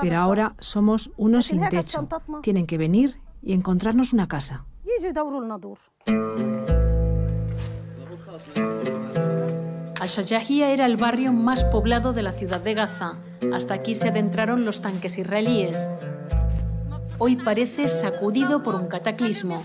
Pero 0.00 0.16
ahora 0.16 0.54
somos 0.60 1.10
unos 1.16 1.46
sin 1.46 1.68
techo. 1.68 2.08
Tienen 2.42 2.68
que 2.68 2.78
venir 2.78 3.20
y 3.42 3.52
encontrarnos 3.52 4.12
una 4.12 4.28
casa. 4.28 4.66
Al-Shajahiyah 10.06 10.70
era 10.70 10.86
el 10.86 10.96
barrio 10.96 11.32
más 11.32 11.64
poblado 11.64 12.12
de 12.12 12.22
la 12.22 12.30
ciudad 12.30 12.60
de 12.60 12.74
Gaza. 12.74 13.14
Hasta 13.52 13.74
aquí 13.74 13.96
se 13.96 14.06
adentraron 14.06 14.64
los 14.64 14.80
tanques 14.80 15.18
israelíes. 15.18 15.90
Hoy 17.18 17.34
parece 17.34 17.88
sacudido 17.88 18.62
por 18.62 18.76
un 18.76 18.86
cataclismo. 18.86 19.64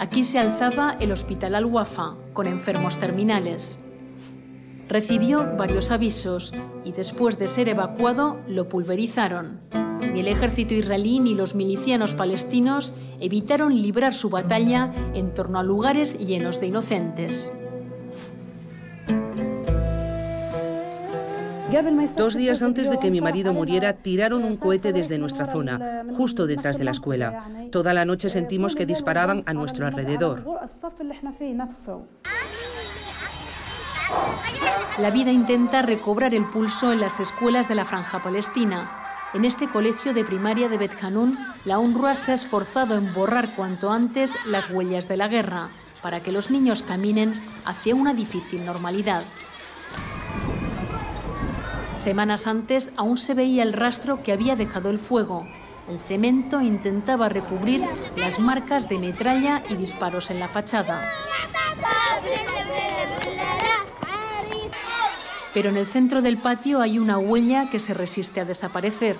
Aquí 0.00 0.24
se 0.24 0.40
alzaba 0.40 0.96
el 0.98 1.12
Hospital 1.12 1.54
Al-Wafa, 1.54 2.16
con 2.32 2.48
enfermos 2.48 2.96
terminales. 2.96 3.78
Recibió 4.88 5.46
varios 5.56 5.90
avisos 5.90 6.54
y 6.84 6.92
después 6.92 7.38
de 7.38 7.46
ser 7.46 7.68
evacuado 7.68 8.38
lo 8.48 8.68
pulverizaron. 8.68 9.60
Ni 10.12 10.20
el 10.20 10.28
ejército 10.28 10.74
israelí 10.74 11.20
ni 11.20 11.34
los 11.34 11.54
milicianos 11.54 12.14
palestinos 12.14 12.94
evitaron 13.20 13.80
librar 13.82 14.14
su 14.14 14.30
batalla 14.30 14.92
en 15.14 15.34
torno 15.34 15.58
a 15.58 15.62
lugares 15.62 16.18
llenos 16.18 16.58
de 16.60 16.68
inocentes. 16.68 17.52
Dos 22.16 22.34
días 22.34 22.62
antes 22.62 22.88
de 22.88 22.98
que 22.98 23.10
mi 23.10 23.20
marido 23.20 23.52
muriera, 23.52 23.92
tiraron 23.92 24.42
un 24.44 24.56
cohete 24.56 24.94
desde 24.94 25.18
nuestra 25.18 25.46
zona, 25.46 26.02
justo 26.16 26.46
detrás 26.46 26.78
de 26.78 26.84
la 26.84 26.92
escuela. 26.92 27.46
Toda 27.70 27.92
la 27.92 28.06
noche 28.06 28.30
sentimos 28.30 28.74
que 28.74 28.86
disparaban 28.86 29.42
a 29.44 29.52
nuestro 29.52 29.86
alrededor. 29.86 30.44
La 34.98 35.10
vida 35.10 35.30
intenta 35.30 35.82
recobrar 35.82 36.34
el 36.34 36.44
pulso 36.44 36.92
en 36.92 37.00
las 37.00 37.20
escuelas 37.20 37.68
de 37.68 37.74
la 37.74 37.84
franja 37.84 38.22
palestina. 38.22 39.30
En 39.34 39.44
este 39.44 39.68
colegio 39.68 40.12
de 40.14 40.24
primaria 40.24 40.68
de 40.68 40.78
Bet 40.78 41.02
Hanun, 41.02 41.38
la 41.64 41.78
UNRWA 41.78 42.14
se 42.14 42.32
ha 42.32 42.34
esforzado 42.34 42.96
en 42.96 43.12
borrar 43.14 43.54
cuanto 43.54 43.92
antes 43.92 44.34
las 44.46 44.70
huellas 44.70 45.06
de 45.06 45.16
la 45.16 45.28
guerra, 45.28 45.68
para 46.02 46.20
que 46.20 46.32
los 46.32 46.50
niños 46.50 46.82
caminen 46.82 47.32
hacia 47.64 47.94
una 47.94 48.14
difícil 48.14 48.64
normalidad. 48.64 49.22
Semanas 51.94 52.46
antes 52.46 52.92
aún 52.96 53.18
se 53.18 53.34
veía 53.34 53.62
el 53.62 53.72
rastro 53.72 54.22
que 54.22 54.32
había 54.32 54.56
dejado 54.56 54.88
el 54.88 54.98
fuego. 54.98 55.46
El 55.88 55.98
cemento 55.98 56.60
intentaba 56.60 57.28
recubrir 57.28 57.84
las 58.16 58.38
marcas 58.38 58.88
de 58.88 58.98
metralla 58.98 59.62
y 59.68 59.74
disparos 59.74 60.30
en 60.30 60.40
la 60.40 60.48
fachada. 60.48 61.02
Pero 65.54 65.70
en 65.70 65.76
el 65.76 65.86
centro 65.86 66.22
del 66.22 66.36
patio 66.38 66.80
hay 66.80 66.98
una 66.98 67.18
huella 67.18 67.70
que 67.70 67.78
se 67.78 67.94
resiste 67.94 68.40
a 68.40 68.44
desaparecer, 68.44 69.16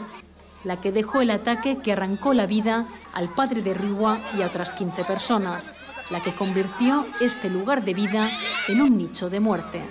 la 0.65 0.81
que 0.81 0.93
dejó 0.93 1.21
el 1.21 1.31
ataque 1.31 1.79
que 1.79 1.93
arrancó 1.93 2.35
la 2.35 2.47
vida 2.47 2.87
al 3.13 3.29
padre 3.29 3.63
de 3.63 3.75
Riwa 3.75 4.21
y 4.37 4.43
a 4.43 4.47
otras 4.47 4.75
15 4.75 5.05
personas. 5.05 5.75
la 6.11 6.23
que 6.23 6.33
convirtió 6.33 7.05
este 7.21 7.51
lugar 7.51 7.85
de 7.85 7.93
vida 7.93 8.27
en 8.69 8.81
un 8.81 8.97
nicho 8.97 9.29
de 9.29 9.41
muerte. 9.41 9.83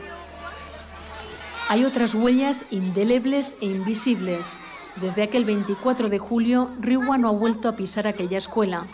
Hay 1.70 1.86
otras 1.86 2.16
huellas 2.16 2.66
indelebles 2.72 3.56
e 3.62 3.68
invisibles. 3.68 4.58
Desde 4.96 5.22
aquel 5.22 5.46
24 5.46 6.10
de 6.10 6.18
julio, 6.18 6.72
Riwa 6.80 7.18
no 7.18 7.28
ha 7.28 7.34
vuelto 7.34 7.70
a 7.70 7.76
pisar 7.76 8.08
aquella 8.08 8.38
escuela. 8.38 8.88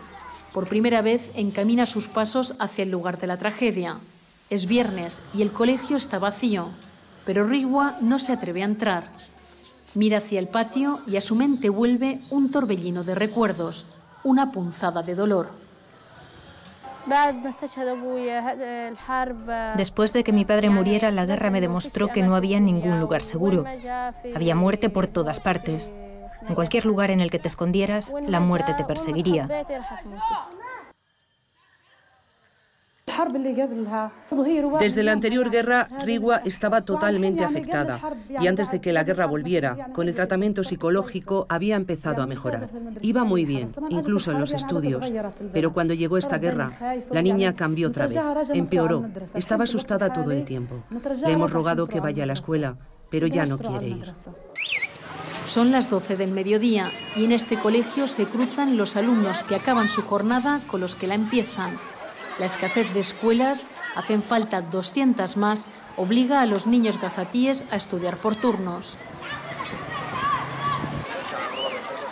Por 0.53 0.67
primera 0.67 1.01
vez 1.01 1.31
encamina 1.35 1.85
sus 1.85 2.07
pasos 2.07 2.55
hacia 2.59 2.83
el 2.83 2.91
lugar 2.91 3.17
de 3.19 3.27
la 3.27 3.37
tragedia. 3.37 3.99
Es 4.49 4.65
viernes 4.65 5.21
y 5.33 5.43
el 5.43 5.51
colegio 5.51 5.97
está 5.97 6.19
vacío, 6.19 6.69
pero 7.25 7.45
Riwa 7.45 7.97
no 8.01 8.19
se 8.19 8.33
atreve 8.33 8.61
a 8.61 8.65
entrar. 8.65 9.09
Mira 9.95 10.17
hacia 10.17 10.39
el 10.39 10.47
patio 10.47 10.99
y 11.05 11.17
a 11.17 11.21
su 11.21 11.35
mente 11.35 11.69
vuelve 11.69 12.19
un 12.31 12.51
torbellino 12.51 13.03
de 13.03 13.15
recuerdos, 13.15 13.85
una 14.23 14.51
punzada 14.51 15.03
de 15.03 15.15
dolor. 15.15 15.49
Después 19.75 20.13
de 20.13 20.23
que 20.23 20.31
mi 20.31 20.45
padre 20.45 20.69
muriera, 20.69 21.11
la 21.11 21.25
guerra 21.25 21.49
me 21.49 21.61
demostró 21.61 22.07
que 22.07 22.23
no 22.23 22.35
había 22.35 22.59
ningún 22.59 22.99
lugar 22.99 23.21
seguro. 23.21 23.65
Había 24.35 24.55
muerte 24.55 24.89
por 24.89 25.07
todas 25.07 25.39
partes. 25.39 25.91
En 26.47 26.55
cualquier 26.55 26.85
lugar 26.85 27.11
en 27.11 27.19
el 27.19 27.29
que 27.29 27.39
te 27.39 27.47
escondieras, 27.47 28.11
la 28.27 28.39
muerte 28.39 28.73
te 28.73 28.83
perseguiría. 28.83 29.47
Desde 34.79 35.03
la 35.03 35.11
anterior 35.11 35.51
guerra, 35.51 35.89
Rigua 36.03 36.41
estaba 36.45 36.81
totalmente 36.81 37.43
afectada 37.43 37.99
y 38.29 38.47
antes 38.47 38.71
de 38.71 38.79
que 38.79 38.93
la 38.93 39.03
guerra 39.03 39.25
volviera, 39.25 39.89
con 39.93 40.07
el 40.07 40.15
tratamiento 40.15 40.63
psicológico 40.63 41.45
había 41.49 41.75
empezado 41.75 42.21
a 42.21 42.27
mejorar. 42.27 42.69
Iba 43.01 43.23
muy 43.23 43.43
bien, 43.45 43.73
incluso 43.89 44.31
en 44.31 44.39
los 44.39 44.53
estudios, 44.53 45.11
pero 45.51 45.73
cuando 45.73 45.93
llegó 45.93 46.17
esta 46.17 46.37
guerra, 46.37 46.71
la 47.11 47.21
niña 47.21 47.53
cambió 47.55 47.89
otra 47.89 48.07
vez, 48.07 48.17
empeoró, 48.53 49.05
estaba 49.33 49.65
asustada 49.65 50.13
todo 50.13 50.31
el 50.31 50.45
tiempo. 50.45 50.83
Le 51.25 51.33
hemos 51.33 51.51
rogado 51.51 51.87
que 51.87 51.99
vaya 51.99 52.23
a 52.23 52.27
la 52.27 52.33
escuela, 52.33 52.77
pero 53.09 53.27
ya 53.27 53.45
no 53.45 53.57
quiere 53.57 53.89
ir. 53.89 54.13
Son 55.45 55.71
las 55.71 55.89
12 55.89 56.15
del 56.15 56.31
mediodía 56.31 56.89
y 57.17 57.25
en 57.25 57.33
este 57.33 57.57
colegio 57.57 58.07
se 58.07 58.25
cruzan 58.25 58.77
los 58.77 58.95
alumnos 58.95 59.43
que 59.43 59.55
acaban 59.55 59.89
su 59.89 60.01
jornada 60.01 60.61
con 60.67 60.79
los 60.79 60.95
que 60.95 61.07
la 61.07 61.15
empiezan. 61.15 61.77
La 62.39 62.47
escasez 62.47 62.91
de 62.93 62.99
escuelas, 62.99 63.65
hacen 63.95 64.23
falta 64.23 64.61
200 64.61 65.37
más, 65.37 65.67
obliga 65.97 66.41
a 66.41 66.45
los 66.45 66.65
niños 66.65 66.99
gazatíes 66.99 67.65
a 67.69 67.75
estudiar 67.75 68.17
por 68.17 68.35
turnos. 68.35 68.97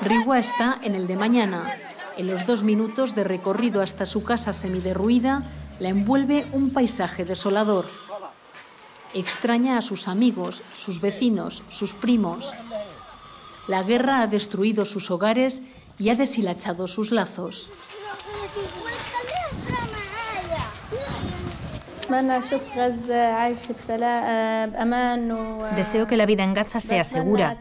Rigua 0.01 0.39
está 0.39 0.77
en 0.83 0.95
el 0.95 1.07
de 1.07 1.15
mañana. 1.15 1.75
En 2.17 2.27
los 2.27 2.45
dos 2.45 2.63
minutos 2.63 3.15
de 3.15 3.23
recorrido 3.23 3.81
hasta 3.81 4.05
su 4.05 4.23
casa 4.23 4.53
semiderruida, 4.53 5.43
la 5.79 5.89
envuelve 5.89 6.45
un 6.51 6.71
paisaje 6.71 7.25
desolador. 7.25 7.85
Extraña 9.13 9.77
a 9.77 9.81
sus 9.81 10.07
amigos, 10.07 10.63
sus 10.71 11.01
vecinos, 11.01 11.63
sus 11.69 11.93
primos. 11.93 12.51
La 13.67 13.83
guerra 13.83 14.21
ha 14.21 14.27
destruido 14.27 14.85
sus 14.85 15.11
hogares 15.11 15.61
y 15.97 16.09
ha 16.09 16.15
deshilachado 16.15 16.87
sus 16.87 17.11
lazos. 17.11 17.69
Deseo 25.75 26.07
que 26.07 26.17
la 26.17 26.25
vida 26.25 26.43
en 26.43 26.53
Gaza 26.53 26.79
sea 26.79 27.03
segura 27.03 27.57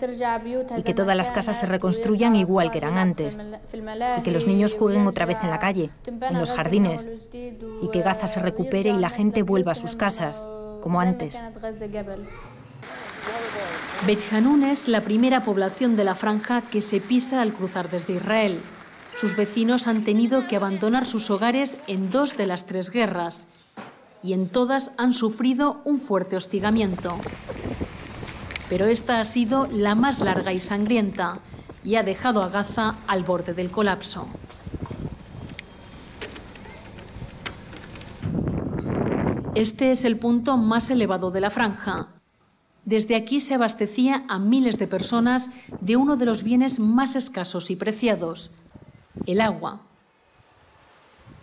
y 0.76 0.82
que 0.82 0.94
todas 0.94 1.16
las 1.16 1.30
casas 1.30 1.58
se 1.58 1.66
reconstruyan 1.66 2.36
igual 2.36 2.70
que 2.70 2.78
eran 2.78 2.98
antes 2.98 3.40
y 3.72 4.22
que 4.22 4.30
los 4.30 4.46
niños 4.46 4.74
jueguen 4.74 5.06
otra 5.06 5.26
vez 5.26 5.38
en 5.42 5.50
la 5.50 5.58
calle, 5.58 5.90
en 6.06 6.38
los 6.38 6.52
jardines 6.52 7.08
y 7.32 7.88
que 7.90 8.02
Gaza 8.02 8.26
se 8.26 8.40
recupere 8.40 8.90
y 8.90 8.98
la 8.98 9.10
gente 9.10 9.42
vuelva 9.42 9.72
a 9.72 9.76
sus 9.76 9.96
casas 9.96 10.46
como 10.82 11.00
antes. 11.00 11.40
Bet 14.06 14.20
Hanun 14.32 14.64
es 14.64 14.88
la 14.88 15.02
primera 15.02 15.44
población 15.44 15.94
de 15.94 16.04
la 16.04 16.14
franja 16.14 16.62
que 16.62 16.80
se 16.80 17.00
pisa 17.00 17.42
al 17.42 17.52
cruzar 17.52 17.90
desde 17.90 18.14
Israel. 18.14 18.60
Sus 19.16 19.36
vecinos 19.36 19.86
han 19.86 20.04
tenido 20.04 20.48
que 20.48 20.56
abandonar 20.56 21.06
sus 21.06 21.30
hogares 21.30 21.76
en 21.86 22.10
dos 22.10 22.36
de 22.38 22.46
las 22.46 22.64
tres 22.64 22.90
guerras 22.90 23.46
y 24.22 24.32
en 24.32 24.48
todas 24.48 24.92
han 24.96 25.14
sufrido 25.14 25.80
un 25.84 26.00
fuerte 26.00 26.36
hostigamiento. 26.36 27.16
Pero 28.68 28.86
esta 28.86 29.20
ha 29.20 29.24
sido 29.24 29.66
la 29.72 29.94
más 29.94 30.20
larga 30.20 30.52
y 30.52 30.60
sangrienta 30.60 31.38
y 31.82 31.96
ha 31.96 32.02
dejado 32.02 32.42
a 32.42 32.48
Gaza 32.48 32.96
al 33.06 33.24
borde 33.24 33.54
del 33.54 33.70
colapso. 33.70 34.28
Este 39.54 39.90
es 39.90 40.04
el 40.04 40.18
punto 40.18 40.56
más 40.56 40.90
elevado 40.90 41.30
de 41.30 41.40
la 41.40 41.50
franja. 41.50 42.08
Desde 42.84 43.16
aquí 43.16 43.40
se 43.40 43.54
abastecía 43.54 44.24
a 44.28 44.38
miles 44.38 44.78
de 44.78 44.86
personas 44.86 45.50
de 45.80 45.96
uno 45.96 46.16
de 46.16 46.24
los 46.24 46.42
bienes 46.42 46.78
más 46.78 47.16
escasos 47.16 47.70
y 47.70 47.76
preciados, 47.76 48.52
el 49.26 49.40
agua. 49.40 49.82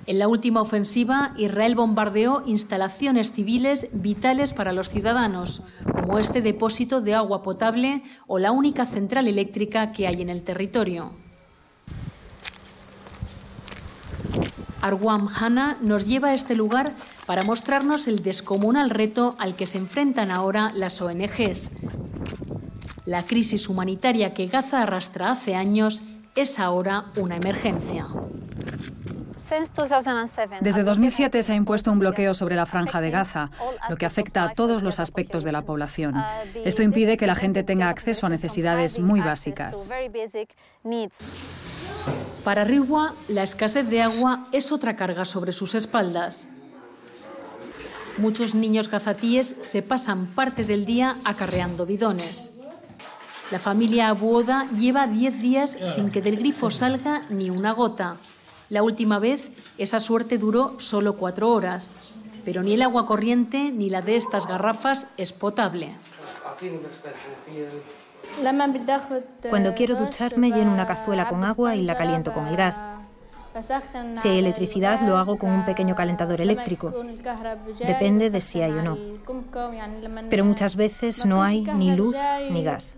En 0.08 0.20
la 0.20 0.30
última 0.30 0.62
ofensiva, 0.62 1.34
Israel 1.36 1.76
bombardeó 1.76 2.42
instalaciones 2.46 3.32
civiles 3.32 3.90
vitales 3.92 4.54
para 4.54 4.72
los 4.72 4.90
ciudadanos, 4.90 5.64
como 5.92 6.18
este 6.18 6.42
depósito 6.42 7.02
de 7.02 7.14
agua 7.14 7.44
potable 7.44 8.02
o 8.26 8.40
la 8.40 8.52
única 8.52 8.86
central 8.86 9.28
eléctrica 9.28 9.92
que 9.92 10.08
hay 10.08 10.22
en 10.22 10.30
el 10.30 10.44
territorio. 10.44 11.12
Arwam 14.80 15.28
Hanna 15.28 15.78
nos 15.82 16.06
lleva 16.06 16.30
a 16.30 16.34
este 16.34 16.56
lugar 16.56 16.94
para 17.26 17.44
mostrarnos 17.44 18.08
el 18.08 18.24
descomunal 18.24 18.90
reto 18.90 19.36
al 19.40 19.56
que 19.58 19.68
se 19.68 19.78
enfrentan 19.78 20.32
ahora 20.32 20.72
las 20.74 21.02
ONGs. 21.02 21.72
La 23.06 23.24
crisis 23.24 23.68
humanitaria 23.68 24.34
que 24.34 24.48
Gaza 24.48 24.84
arrastra 24.84 25.32
hace 25.32 25.56
años 25.56 26.02
es 26.36 26.60
ahora 26.60 27.08
una 27.18 27.36
emergencia. 27.36 28.08
Desde 30.62 30.84
2007 30.84 31.44
se 31.44 31.54
ha 31.54 31.56
impuesto 31.56 31.92
un 31.92 32.00
bloqueo 32.00 32.34
sobre 32.34 32.56
la 32.56 32.66
franja 32.66 33.02
de 33.02 33.12
Gaza, 33.12 33.50
lo 33.90 33.96
que 33.96 34.06
afecta 34.06 34.44
a 34.44 34.54
todos 34.54 34.84
los 34.84 35.00
aspectos 35.00 35.44
de 35.44 35.52
la 35.52 35.62
población. 35.62 36.16
Esto 36.66 36.84
impide 36.84 37.18
que 37.18 37.28
la 37.28 37.36
gente 37.36 37.64
tenga 37.64 37.90
acceso 37.90 38.26
a 38.26 38.30
necesidades 38.30 39.00
muy 39.00 39.22
básicas. 39.22 39.90
Para 42.44 42.64
Riwa, 42.64 43.14
la 43.28 43.44
escasez 43.44 43.90
de 43.90 44.02
agua 44.02 44.48
es 44.52 44.72
otra 44.72 44.96
carga 44.96 45.26
sobre 45.26 45.52
sus 45.52 45.76
espaldas. 45.76 46.50
Muchos 48.18 48.56
niños 48.56 48.90
gazatíes 48.90 49.58
se 49.60 49.82
pasan 49.82 50.28
parte 50.28 50.64
del 50.64 50.86
día 50.86 51.16
acarreando 51.24 51.86
bidones. 51.86 52.54
La 53.52 53.60
familia 53.60 54.10
Abuoda 54.10 54.66
lleva 54.72 55.08
10 55.08 55.42
días 55.42 55.78
sin 55.96 56.10
que 56.10 56.22
del 56.22 56.38
grifo 56.38 56.70
salga 56.72 57.22
ni 57.30 57.50
una 57.50 57.72
gota. 57.72 58.18
La 58.70 58.84
última 58.84 59.20
vez 59.20 59.50
esa 59.78 60.00
suerte 60.00 60.38
duró 60.38 60.80
solo 60.80 61.16
cuatro 61.16 61.50
horas, 61.50 61.98
pero 62.44 62.64
ni 62.64 62.74
el 62.74 62.82
agua 62.82 63.06
corriente 63.06 63.72
ni 63.72 63.90
la 63.90 64.02
de 64.02 64.18
estas 64.18 64.48
garrafas 64.48 65.08
es 65.18 65.32
potable. 65.32 65.96
Cuando 69.50 69.74
quiero 69.74 69.96
ducharme 69.96 70.52
lleno 70.52 70.74
una 70.74 70.86
cazuela 70.86 71.30
con 71.30 71.44
agua 71.44 71.76
y 71.76 71.84
la 71.84 71.96
caliento 71.96 72.34
con 72.34 72.48
el 72.48 72.58
gas. 72.58 72.82
Si 74.16 74.28
hay 74.28 74.40
electricidad 74.40 75.02
lo 75.02 75.18
hago 75.18 75.38
con 75.38 75.50
un 75.50 75.66
pequeño 75.66 75.96
calentador 75.96 76.42
eléctrico. 76.42 76.94
Depende 77.80 78.30
de 78.30 78.42
si 78.42 78.62
hay 78.62 78.72
o 78.72 78.84
no. 78.84 78.98
Pero 80.30 80.46
muchas 80.46 80.76
veces 80.76 81.26
no 81.26 81.42
hay 81.42 81.62
ni 81.62 81.96
luz 81.96 82.16
ni 82.52 82.64
gas. 82.64 82.98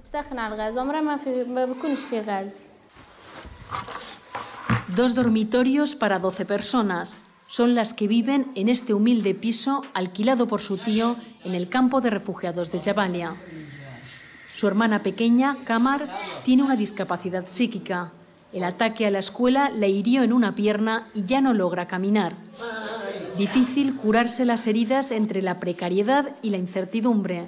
Dos 4.95 5.13
dormitorios 5.13 5.95
para 5.95 6.17
12 6.17 6.45
personas 6.45 7.21
son 7.47 7.75
las 7.75 7.93
que 7.93 8.07
viven 8.07 8.51
en 8.55 8.69
este 8.69 8.93
humilde 8.93 9.35
piso 9.35 9.83
alquilado 9.93 10.47
por 10.47 10.61
su 10.61 10.77
tío 10.77 11.15
en 11.43 11.53
el 11.53 11.69
campo 11.69 12.01
de 12.01 12.09
refugiados 12.09 12.71
de 12.71 12.81
Jabalia. 12.81 13.35
Su 14.53 14.67
hermana 14.67 15.03
pequeña, 15.03 15.55
Kamar, 15.63 16.07
tiene 16.43 16.63
una 16.63 16.75
discapacidad 16.75 17.45
psíquica. 17.45 18.11
El 18.51 18.63
ataque 18.63 19.05
a 19.05 19.11
la 19.11 19.19
escuela 19.19 19.69
le 19.69 19.89
hirió 19.89 20.23
en 20.23 20.33
una 20.33 20.55
pierna 20.55 21.07
y 21.13 21.23
ya 21.23 21.39
no 21.39 21.53
logra 21.53 21.87
caminar. 21.87 22.35
Difícil 23.37 23.95
curarse 23.95 24.43
las 24.43 24.65
heridas 24.65 25.11
entre 25.11 25.43
la 25.43 25.59
precariedad 25.59 26.35
y 26.41 26.49
la 26.49 26.57
incertidumbre. 26.57 27.45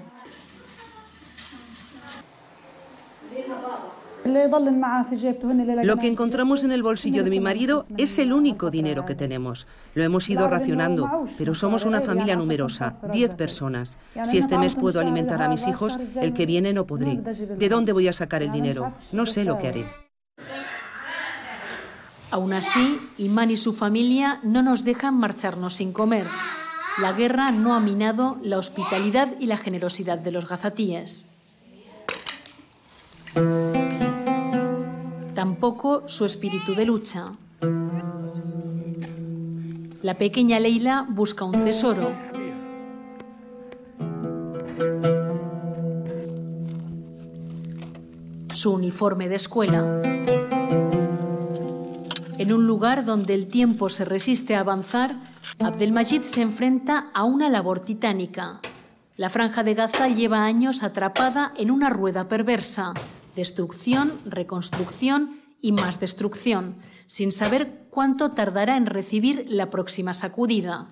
Lo 4.23 5.97
que 5.97 6.07
encontramos 6.07 6.63
en 6.63 6.71
el 6.71 6.83
bolsillo 6.83 7.23
de 7.23 7.29
mi 7.29 7.39
marido 7.39 7.85
es 7.97 8.19
el 8.19 8.33
único 8.33 8.69
dinero 8.69 9.05
que 9.05 9.15
tenemos. 9.15 9.67
Lo 9.95 10.03
hemos 10.03 10.29
ido 10.29 10.47
racionando, 10.47 11.25
pero 11.37 11.55
somos 11.55 11.85
una 11.85 12.01
familia 12.01 12.35
numerosa, 12.35 12.97
10 13.11 13.35
personas. 13.35 13.97
Si 14.23 14.37
este 14.37 14.57
mes 14.57 14.75
puedo 14.75 14.99
alimentar 14.99 15.41
a 15.41 15.49
mis 15.49 15.67
hijos, 15.67 15.97
el 16.21 16.33
que 16.33 16.45
viene 16.45 16.71
no 16.71 16.85
podré. 16.85 17.17
¿De 17.17 17.69
dónde 17.69 17.93
voy 17.93 18.07
a 18.07 18.13
sacar 18.13 18.43
el 18.43 18.51
dinero? 18.51 18.93
No 19.11 19.25
sé 19.25 19.43
lo 19.43 19.57
que 19.57 19.67
haré. 19.67 19.85
Aún 22.29 22.53
así, 22.53 22.97
Imán 23.17 23.51
y 23.51 23.57
su 23.57 23.73
familia 23.73 24.39
no 24.43 24.61
nos 24.61 24.85
dejan 24.85 25.15
marcharnos 25.15 25.75
sin 25.75 25.91
comer. 25.91 26.27
La 27.01 27.11
guerra 27.13 27.51
no 27.51 27.73
ha 27.73 27.79
minado 27.79 28.37
la 28.41 28.57
hospitalidad 28.57 29.29
y 29.39 29.47
la 29.47 29.57
generosidad 29.57 30.19
de 30.19 30.31
los 30.31 30.47
gazatíes. 30.47 31.25
Tampoco 35.41 36.03
su 36.07 36.23
espíritu 36.23 36.75
de 36.75 36.85
lucha. 36.85 37.31
La 40.03 40.13
pequeña 40.13 40.59
Leila 40.59 41.07
busca 41.09 41.45
un 41.45 41.53
tesoro. 41.63 42.11
Su 48.53 48.71
uniforme 48.71 49.29
de 49.29 49.35
escuela. 49.35 49.99
En 52.37 52.53
un 52.53 52.67
lugar 52.67 53.03
donde 53.03 53.33
el 53.33 53.47
tiempo 53.47 53.89
se 53.89 54.05
resiste 54.05 54.55
a 54.55 54.59
avanzar, 54.59 55.15
Abdelmajid 55.57 56.21
se 56.21 56.43
enfrenta 56.43 57.09
a 57.15 57.23
una 57.23 57.49
labor 57.49 57.79
titánica. 57.79 58.59
La 59.17 59.31
franja 59.31 59.63
de 59.63 59.73
Gaza 59.73 60.07
lleva 60.07 60.43
años 60.43 60.83
atrapada 60.83 61.51
en 61.57 61.71
una 61.71 61.89
rueda 61.89 62.27
perversa. 62.27 62.93
Destrucción, 63.35 64.11
reconstrucción 64.25 65.41
y 65.61 65.71
más 65.71 65.99
destrucción, 65.99 66.77
sin 67.07 67.31
saber 67.31 67.85
cuánto 67.89 68.31
tardará 68.31 68.77
en 68.77 68.85
recibir 68.85 69.45
la 69.49 69.69
próxima 69.69 70.13
sacudida. 70.13 70.89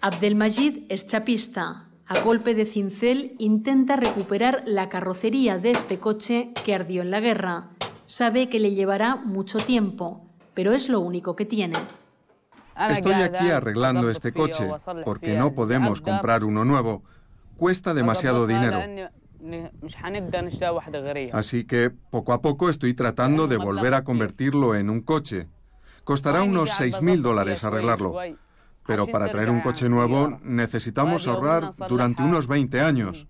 Abdelmajid 0.00 0.84
es 0.88 1.06
chapista. 1.06 1.88
A 2.06 2.20
golpe 2.20 2.54
de 2.54 2.66
cincel 2.66 3.34
intenta 3.38 3.96
recuperar 3.96 4.62
la 4.66 4.90
carrocería 4.90 5.56
de 5.56 5.70
este 5.70 5.98
coche 5.98 6.52
que 6.64 6.74
ardió 6.74 7.00
en 7.00 7.10
la 7.10 7.20
guerra. 7.20 7.70
Sabe 8.06 8.50
que 8.50 8.60
le 8.60 8.72
llevará 8.72 9.16
mucho 9.16 9.58
tiempo, 9.58 10.28
pero 10.52 10.72
es 10.72 10.90
lo 10.90 11.00
único 11.00 11.34
que 11.34 11.46
tiene. 11.46 11.78
Estoy 12.90 13.14
aquí 13.14 13.50
arreglando 13.50 14.10
este 14.10 14.32
coche 14.32 14.68
porque 15.04 15.34
no 15.34 15.54
podemos 15.54 16.00
comprar 16.00 16.44
uno 16.44 16.64
nuevo. 16.64 17.02
Cuesta 17.56 17.94
demasiado 17.94 18.46
dinero. 18.46 19.10
Así 21.32 21.64
que 21.64 21.90
poco 21.90 22.32
a 22.32 22.40
poco 22.40 22.70
estoy 22.70 22.94
tratando 22.94 23.46
de 23.46 23.56
volver 23.56 23.94
a 23.94 24.04
convertirlo 24.04 24.74
en 24.74 24.90
un 24.90 25.00
coche. 25.00 25.48
Costará 26.04 26.42
unos 26.42 26.70
6.000 26.70 27.20
dólares 27.20 27.64
arreglarlo. 27.64 28.14
Pero 28.86 29.06
para 29.06 29.30
traer 29.30 29.50
un 29.50 29.60
coche 29.60 29.88
nuevo 29.88 30.38
necesitamos 30.42 31.26
ahorrar 31.26 31.70
durante 31.88 32.22
unos 32.22 32.46
20 32.46 32.80
años. 32.80 33.26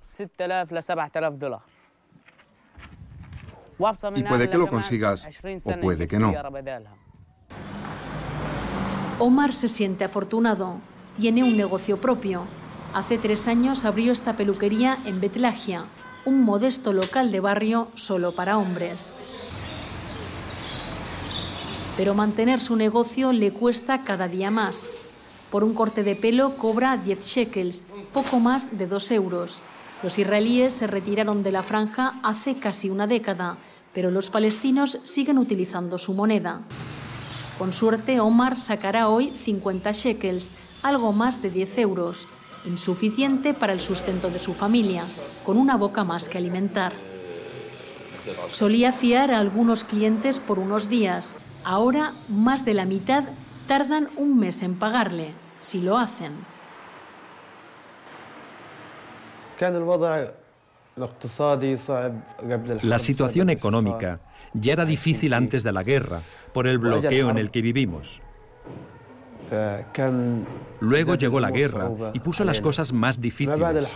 Y 4.15 4.23
puede 4.23 4.51
que 4.51 4.59
lo 4.59 4.69
consigas 4.69 5.29
o 5.65 5.81
puede 5.81 6.09
que 6.09 6.19
no. 6.19 6.33
Omar 9.19 9.53
se 9.53 9.69
siente 9.69 10.05
afortunado. 10.05 10.81
Tiene 11.17 11.45
un 11.45 11.57
negocio 11.57 11.99
propio. 11.99 12.45
Hace 12.93 13.19
tres 13.19 13.49
años 13.49 13.85
abrió 13.85 14.13
esta 14.13 14.35
peluquería 14.35 14.97
en 15.05 15.21
Betlagia, 15.21 15.85
un 16.25 16.43
modesto 16.43 16.93
local 16.93 17.31
de 17.31 17.41
barrio 17.41 17.89
solo 17.95 18.33
para 18.33 18.59
hombres. 18.59 19.13
Pero 21.97 22.15
mantener 22.15 22.61
su 22.61 22.77
negocio 22.77 23.33
le 23.33 23.53
cuesta 23.53 24.05
cada 24.05 24.29
día 24.29 24.51
más. 24.51 24.89
Por 25.51 25.63
un 25.63 25.75
corte 25.75 26.03
de 26.03 26.17
pelo 26.17 26.57
cobra 26.57 26.97
10 26.97 27.25
shekels, 27.25 27.87
poco 28.13 28.41
más 28.41 28.77
de 28.77 28.87
2 28.87 29.11
euros. 29.13 29.63
Los 30.03 30.19
israelíes 30.19 30.75
se 30.75 30.87
retiraron 30.87 31.43
de 31.43 31.53
la 31.53 31.63
franja 31.63 32.15
hace 32.23 32.57
casi 32.57 32.91
una 32.91 33.07
década, 33.07 33.59
pero 33.93 34.11
los 34.11 34.31
palestinos 34.31 34.99
siguen 35.05 35.39
utilizando 35.39 35.99
su 35.99 36.15
moneda. 36.15 36.63
Con 37.59 37.73
suerte, 37.73 38.19
Omar 38.19 38.59
sacará 38.59 39.09
hoy 39.09 39.31
50 39.31 39.93
shekels, 39.93 40.51
algo 40.83 41.13
más 41.13 41.41
de 41.41 41.51
10 41.51 41.79
euros, 41.79 42.27
insuficiente 42.67 43.55
para 43.55 43.73
el 43.73 43.81
sustento 43.81 44.31
de 44.31 44.39
su 44.39 44.55
familia, 44.55 45.05
con 45.45 45.57
una 45.57 45.77
boca 45.77 46.05
más 46.05 46.29
que 46.29 46.39
alimentar. 46.39 46.93
Solía 48.49 48.93
fiar 48.93 49.31
a 49.31 49.39
algunos 49.39 49.85
clientes 49.85 50.41
por 50.41 50.59
unos 50.59 50.89
días. 50.89 51.39
Ahora, 51.65 52.13
más 52.29 52.65
de 52.65 52.75
la 52.75 52.85
mitad 52.85 53.25
tardan 53.67 54.09
un 54.17 54.39
mes 54.39 54.63
en 54.63 54.75
pagarle, 54.75 55.33
si 55.61 55.81
lo 55.81 55.99
hacen. 55.99 56.33
La 62.83 62.99
situación 62.99 63.51
económica 63.51 64.21
ya 64.53 64.73
era 64.73 64.85
difícil 64.85 65.35
antes 65.35 65.63
de 65.63 65.73
la 65.73 65.83
guerra 65.83 66.23
por 66.53 66.67
el 66.67 66.79
bloqueo 66.79 67.31
en 67.31 67.39
el 67.39 67.51
que 67.51 67.63
vivimos. 67.63 68.23
Luego 70.81 71.15
llegó 71.15 71.41
la 71.41 71.51
guerra 71.51 71.91
y 72.13 72.21
puso 72.21 72.45
las 72.45 72.61
cosas 72.61 72.93
más 72.93 73.21
difíciles. 73.21 73.93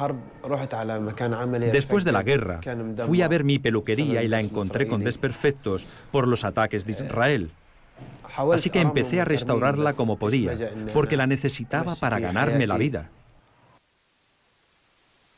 Después 1.73 2.05
de 2.05 2.13
la 2.13 2.23
guerra, 2.23 2.61
fui 3.07 3.23
a 3.23 3.29
ver 3.29 3.45
mi 3.45 3.59
peluquería 3.59 4.23
y 4.23 4.29
la 4.29 4.41
encontré 4.41 4.87
con 4.87 5.05
desperfectos 5.05 5.87
por 6.11 6.27
los 6.27 6.45
ataques 6.45 6.85
de 6.85 6.93
Israel. 6.93 7.51
Así 8.53 8.71
que 8.71 8.81
empecé 8.81 9.21
a 9.21 9.25
restaurarla 9.25 9.95
como 9.95 10.17
podía, 10.17 10.57
porque 10.93 11.17
la 11.17 11.27
necesitaba 11.27 11.97
para 11.97 12.19
ganarme 12.19 12.67
la 12.67 12.77
vida. 12.77 13.11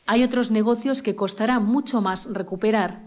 Hay 0.06 0.24
otros 0.24 0.50
negocios 0.50 1.02
que 1.02 1.14
costará 1.14 1.60
mucho 1.60 2.00
más 2.00 2.28
recuperar. 2.32 2.98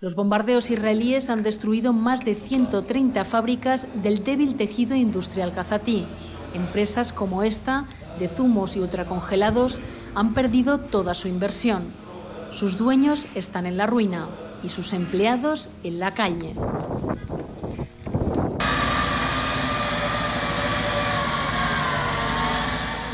Los 0.00 0.16
bombardeos 0.16 0.70
israelíes 0.70 1.30
han 1.30 1.42
destruido 1.42 1.92
más 1.92 2.24
de 2.24 2.34
130 2.34 3.24
fábricas 3.24 3.86
del 4.02 4.24
débil 4.24 4.56
tejido 4.56 4.96
industrial 4.96 5.52
gazatí. 5.52 6.06
Empresas 6.54 7.12
como 7.12 7.42
esta, 7.42 7.84
de 8.18 8.28
zumos 8.28 8.76
y 8.76 8.80
ultracongelados, 8.80 9.80
han 10.14 10.34
perdido 10.34 10.78
toda 10.78 11.14
su 11.14 11.28
inversión. 11.28 11.84
Sus 12.52 12.76
dueños 12.76 13.26
están 13.34 13.66
en 13.66 13.76
la 13.76 13.86
ruina 13.86 14.26
y 14.62 14.70
sus 14.70 14.92
empleados 14.92 15.68
en 15.84 15.98
la 16.00 16.14
calle. 16.14 16.54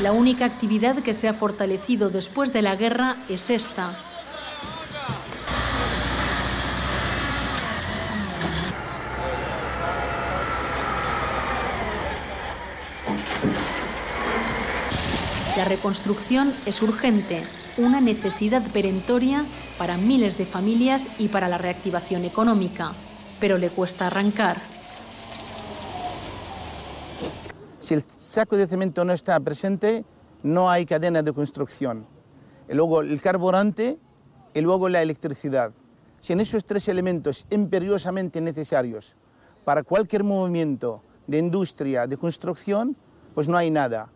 La 0.01 0.11
única 0.11 0.45
actividad 0.45 0.97
que 0.97 1.15
se 1.15 1.27
ha 1.27 1.33
fortalecido 1.33 2.09
después 2.09 2.53
de 2.53 2.61
la 2.61 2.75
guerra 2.75 3.15
es 3.29 3.49
esta, 3.49 3.95
La 15.57 15.65
reconstrucción 15.65 16.53
es 16.67 16.83
urgente, 16.83 17.41
una 17.79 17.99
necesidad 17.99 18.61
perentoria 18.73 19.43
para 19.79 19.97
miles 19.97 20.37
de 20.37 20.45
familias 20.45 21.07
y 21.17 21.29
para 21.29 21.47
la 21.47 21.57
reactivación 21.57 22.25
económica, 22.25 22.91
pero 23.39 23.57
le 23.57 23.71
cuesta 23.71 24.05
arrancar. 24.05 24.57
Si 27.79 27.95
el 27.95 28.03
saco 28.07 28.55
de 28.55 28.67
cemento 28.67 29.03
no 29.03 29.13
está 29.13 29.39
presente, 29.39 30.05
no 30.43 30.69
hay 30.69 30.85
cadena 30.85 31.23
de 31.23 31.33
construcción. 31.33 32.05
Y 32.69 32.75
luego 32.75 33.01
el 33.01 33.19
carburante 33.19 33.97
y 34.53 34.61
luego 34.61 34.89
la 34.89 35.01
electricidad. 35.01 35.71
Sin 36.21 36.39
esos 36.39 36.65
tres 36.65 36.87
elementos 36.87 37.47
imperiosamente 37.49 38.41
necesarios 38.41 39.15
para 39.65 39.81
cualquier 39.81 40.23
movimiento 40.23 41.01
de 41.25 41.39
industria, 41.39 42.05
de 42.05 42.15
construcción, 42.15 42.95
pues 43.33 43.47
no 43.47 43.57
hay 43.57 43.71
nada. 43.71 44.11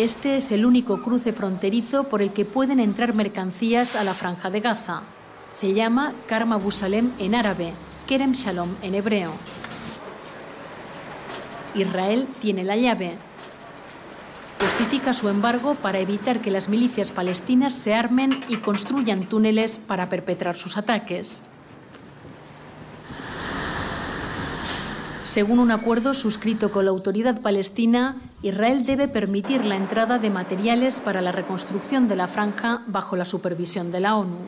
Este 0.00 0.38
es 0.38 0.50
el 0.50 0.64
único 0.64 1.02
cruce 1.02 1.30
fronterizo 1.30 2.04
por 2.04 2.22
el 2.22 2.32
que 2.32 2.46
pueden 2.46 2.80
entrar 2.80 3.12
mercancías 3.12 3.96
a 3.96 4.02
la 4.02 4.14
franja 4.14 4.48
de 4.48 4.60
Gaza. 4.60 5.02
Se 5.50 5.74
llama 5.74 6.14
Karma 6.26 6.56
Busalem 6.56 7.10
en 7.18 7.34
árabe, 7.34 7.74
Kerem 8.06 8.32
Shalom 8.32 8.70
en 8.80 8.94
hebreo. 8.94 9.30
Israel 11.74 12.26
tiene 12.40 12.64
la 12.64 12.76
llave. 12.76 13.18
Justifica 14.62 15.12
su 15.12 15.28
embargo 15.28 15.74
para 15.74 15.98
evitar 15.98 16.40
que 16.40 16.50
las 16.50 16.70
milicias 16.70 17.10
palestinas 17.10 17.74
se 17.74 17.92
armen 17.92 18.42
y 18.48 18.56
construyan 18.56 19.28
túneles 19.28 19.78
para 19.86 20.08
perpetrar 20.08 20.56
sus 20.56 20.78
ataques. 20.78 21.42
Según 25.24 25.58
un 25.58 25.70
acuerdo 25.70 26.14
suscrito 26.14 26.72
con 26.72 26.86
la 26.86 26.90
autoridad 26.90 27.42
palestina, 27.42 28.16
Israel 28.42 28.86
debe 28.86 29.06
permitir 29.06 29.64
la 29.66 29.76
entrada 29.76 30.18
de 30.18 30.30
materiales 30.30 31.00
para 31.00 31.20
la 31.20 31.30
reconstrucción 31.30 32.08
de 32.08 32.16
la 32.16 32.26
franja 32.26 32.82
bajo 32.86 33.14
la 33.14 33.26
supervisión 33.26 33.92
de 33.92 34.00
la 34.00 34.16
ONU. 34.16 34.38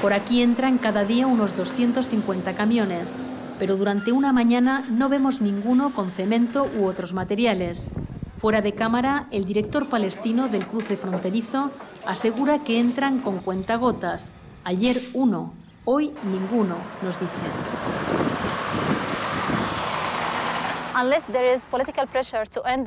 Por 0.00 0.14
aquí 0.14 0.40
entran 0.40 0.78
cada 0.78 1.04
día 1.04 1.26
unos 1.26 1.54
250 1.56 2.54
camiones, 2.54 3.18
pero 3.58 3.76
durante 3.76 4.10
una 4.10 4.32
mañana 4.32 4.84
no 4.90 5.10
vemos 5.10 5.42
ninguno 5.42 5.90
con 5.90 6.10
cemento 6.10 6.66
u 6.78 6.86
otros 6.86 7.12
materiales. 7.12 7.90
Fuera 8.36 8.62
de 8.62 8.72
cámara, 8.72 9.28
el 9.30 9.44
director 9.44 9.88
palestino 9.88 10.48
del 10.48 10.66
cruce 10.66 10.96
fronterizo 10.96 11.70
asegura 12.06 12.60
que 12.60 12.80
entran 12.80 13.20
con 13.20 13.38
cuentagotas. 13.38 14.32
Ayer 14.64 14.96
uno, 15.12 15.52
Hoy 15.86 16.12
ninguno, 16.24 16.76
nos 17.02 17.20
dicen. 17.20 18.13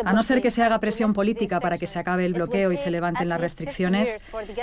A 0.05 0.13
no 0.13 0.23
ser 0.23 0.41
que 0.41 0.51
se 0.51 0.63
haga 0.63 0.79
presión 0.79 1.13
política 1.13 1.59
para 1.59 1.77
que 1.77 1.87
se 1.87 1.99
acabe 1.99 2.25
el 2.25 2.33
bloqueo 2.33 2.71
y 2.71 2.77
se 2.77 2.91
levanten 2.91 3.29
las 3.29 3.41
restricciones, 3.41 4.17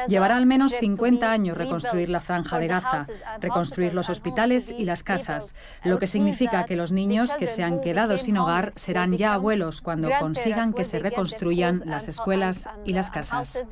llevará 0.08 0.36
al 0.36 0.46
menos 0.46 0.72
50 0.72 1.30
años 1.30 1.56
reconstruir 1.56 2.08
la 2.08 2.20
franja 2.20 2.58
de 2.58 2.68
Gaza, 2.68 3.06
reconstruir 3.40 3.94
los 3.94 4.08
hospitales 4.10 4.70
y 4.70 4.84
las 4.84 5.02
casas, 5.02 5.54
lo 5.82 5.98
que 5.98 6.06
significa 6.06 6.64
que 6.64 6.76
los 6.76 6.92
niños 6.92 7.34
que 7.34 7.46
se 7.46 7.62
han 7.62 7.80
quedado 7.80 8.18
sin 8.18 8.38
hogar 8.38 8.72
serán 8.76 9.16
ya 9.16 9.34
abuelos 9.34 9.80
cuando 9.80 10.10
consigan 10.18 10.72
que 10.72 10.84
se 10.84 10.98
reconstruyan 10.98 11.82
las 11.84 12.08
escuelas 12.08 12.68
y 12.84 12.92
las 12.92 13.10
casas. 13.10 13.62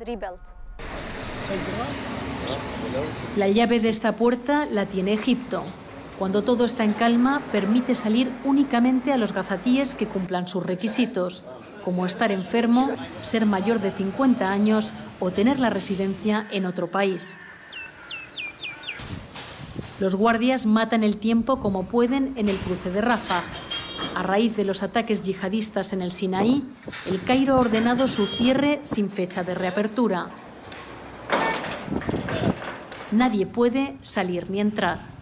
La 3.37 3.47
llave 3.47 3.79
de 3.79 3.89
esta 3.89 4.11
puerta 4.11 4.67
la 4.69 4.85
tiene 4.85 5.13
Egipto. 5.13 5.63
Cuando 6.23 6.41
todo 6.41 6.63
está 6.63 6.85
en 6.85 6.93
calma, 6.93 7.41
permite 7.51 7.95
salir 7.95 8.31
únicamente 8.45 9.11
a 9.11 9.17
los 9.17 9.33
gazatíes 9.33 9.93
que 9.93 10.07
cumplan 10.07 10.47
sus 10.47 10.65
requisitos, 10.65 11.43
como 11.83 12.05
estar 12.05 12.31
enfermo, 12.31 12.91
ser 13.21 13.45
mayor 13.45 13.81
de 13.81 13.91
50 13.91 14.49
años 14.49 14.93
o 15.19 15.31
tener 15.31 15.59
la 15.59 15.69
residencia 15.69 16.47
en 16.49 16.65
otro 16.65 16.87
país. 16.89 17.37
Los 19.99 20.15
guardias 20.15 20.65
matan 20.65 21.03
el 21.03 21.17
tiempo 21.17 21.59
como 21.59 21.87
pueden 21.87 22.31
en 22.37 22.47
el 22.47 22.55
cruce 22.55 22.89
de 22.89 23.01
Rafah. 23.01 23.43
A 24.15 24.23
raíz 24.23 24.55
de 24.55 24.63
los 24.63 24.81
ataques 24.81 25.25
yihadistas 25.25 25.91
en 25.91 26.01
el 26.01 26.13
Sinaí, 26.13 26.63
el 27.05 27.21
Cairo 27.25 27.55
ha 27.55 27.59
ordenado 27.59 28.07
su 28.07 28.27
cierre 28.27 28.79
sin 28.85 29.09
fecha 29.09 29.43
de 29.43 29.55
reapertura. 29.55 30.29
Nadie 33.11 33.45
puede 33.45 33.97
salir 34.01 34.49
ni 34.49 34.61
entrar. 34.61 35.12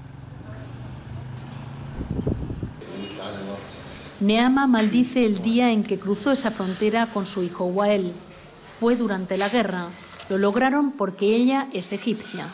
Neama 4.22 4.68
maldice 4.68 5.26
el 5.26 5.42
día 5.42 5.72
en 5.72 5.84
que 5.84 5.98
cruzó 5.98 6.32
esa 6.32 6.52
frontera 6.52 7.08
con 7.08 7.26
su 7.26 7.42
hijo 7.42 7.66
Wael. 7.66 8.14
Fue 8.80 8.96
durante 8.96 9.36
la 9.36 9.50
guerra. 9.50 9.88
Lo 10.30 10.38
lograron 10.38 10.92
porque 10.92 11.36
ella 11.36 11.68
es 11.74 11.92
egipcia. 11.92 12.46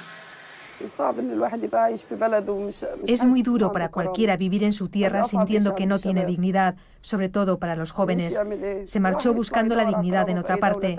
Es 3.06 3.24
muy 3.26 3.42
duro 3.42 3.74
para 3.74 3.90
cualquiera 3.90 4.38
vivir 4.38 4.64
en 4.64 4.72
su 4.72 4.88
tierra 4.88 5.26
sintiendo 5.26 5.76
que 5.76 5.86
no 5.86 6.00
tiene 6.00 6.26
dignidad, 6.26 6.76
sobre 7.02 7.28
todo 7.28 7.60
para 7.60 7.76
los 7.76 7.92
jóvenes. 7.92 8.40
Se 8.86 9.02
marchó 9.02 9.34
buscando 9.34 9.76
la 9.76 9.84
dignidad 9.84 10.30
en 10.30 10.38
otra 10.38 10.56
parte. 10.58 10.98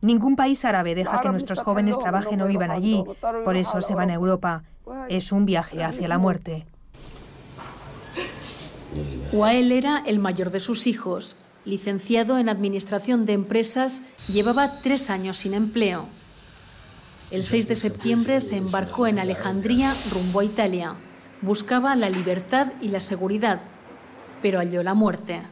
Ningún 0.00 0.34
país 0.34 0.64
árabe 0.64 0.96
deja 0.96 1.20
que 1.20 1.28
nuestros 1.28 1.60
jóvenes 1.60 1.98
trabajen 1.98 2.40
o 2.40 2.48
vivan 2.48 2.72
allí, 2.72 3.04
por 3.44 3.56
eso 3.56 3.80
se 3.80 3.94
van 3.94 4.10
a 4.10 4.14
Europa. 4.14 4.64
Es 5.08 5.30
un 5.30 5.46
viaje 5.46 5.84
hacia 5.84 6.08
la 6.08 6.18
muerte. 6.18 6.66
Wael 9.32 9.72
era 9.72 10.02
el 10.06 10.18
mayor 10.18 10.50
de 10.50 10.60
sus 10.60 10.86
hijos. 10.86 11.36
Licenciado 11.64 12.38
en 12.38 12.48
Administración 12.48 13.26
de 13.26 13.34
Empresas, 13.34 14.02
llevaba 14.28 14.80
tres 14.80 15.10
años 15.10 15.36
sin 15.36 15.54
empleo. 15.54 16.08
El 17.30 17.44
6 17.44 17.68
de 17.68 17.76
septiembre 17.76 18.40
se 18.40 18.56
embarcó 18.56 19.06
en 19.06 19.18
Alejandría 19.18 19.94
rumbo 20.10 20.40
a 20.40 20.44
Italia. 20.44 20.94
Buscaba 21.42 21.94
la 21.94 22.10
libertad 22.10 22.72
y 22.80 22.88
la 22.88 23.00
seguridad, 23.00 23.60
pero 24.42 24.58
halló 24.58 24.82
la 24.82 24.94
muerte. 24.94 25.42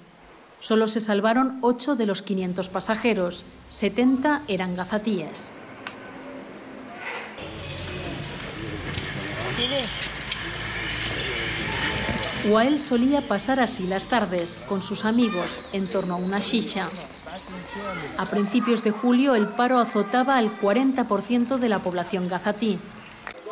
Solo 0.61 0.88
se 0.88 0.98
salvaron 0.98 1.59
ocho 1.61 1.94
de 1.94 2.07
los 2.07 2.22
500 2.22 2.68
pasajeros, 2.68 3.44
70 3.70 4.42
eran 4.48 4.74
gazatíes. 4.74 5.55
Wael 12.48 12.78
solía 12.78 13.20
pasar 13.20 13.61
así 13.61 13.87
las 13.87 14.06
tardes 14.06 14.66
con 14.68 14.82
sus 14.82 15.04
amigos 15.04 15.61
en 15.72 15.87
torno 15.87 16.14
a 16.14 16.16
una 16.16 16.38
shisha. 16.38 16.88
A 18.16 18.26
principios 18.26 18.82
de 18.82 18.90
julio 18.90 19.34
el 19.34 19.48
paro 19.48 19.78
azotaba 19.78 20.37
al 20.37 20.58
40% 20.61 21.58
de 21.58 21.68
la 21.68 21.80
población 21.80 22.28
gazatí. 22.28 22.78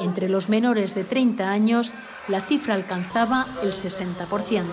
Entre 0.00 0.28
los 0.28 0.48
menores 0.48 0.94
de 0.94 1.04
30 1.04 1.50
años 1.50 1.92
la 2.28 2.40
cifra 2.40 2.74
alcanzaba 2.74 3.46
el 3.62 3.72
60%. 3.72 4.64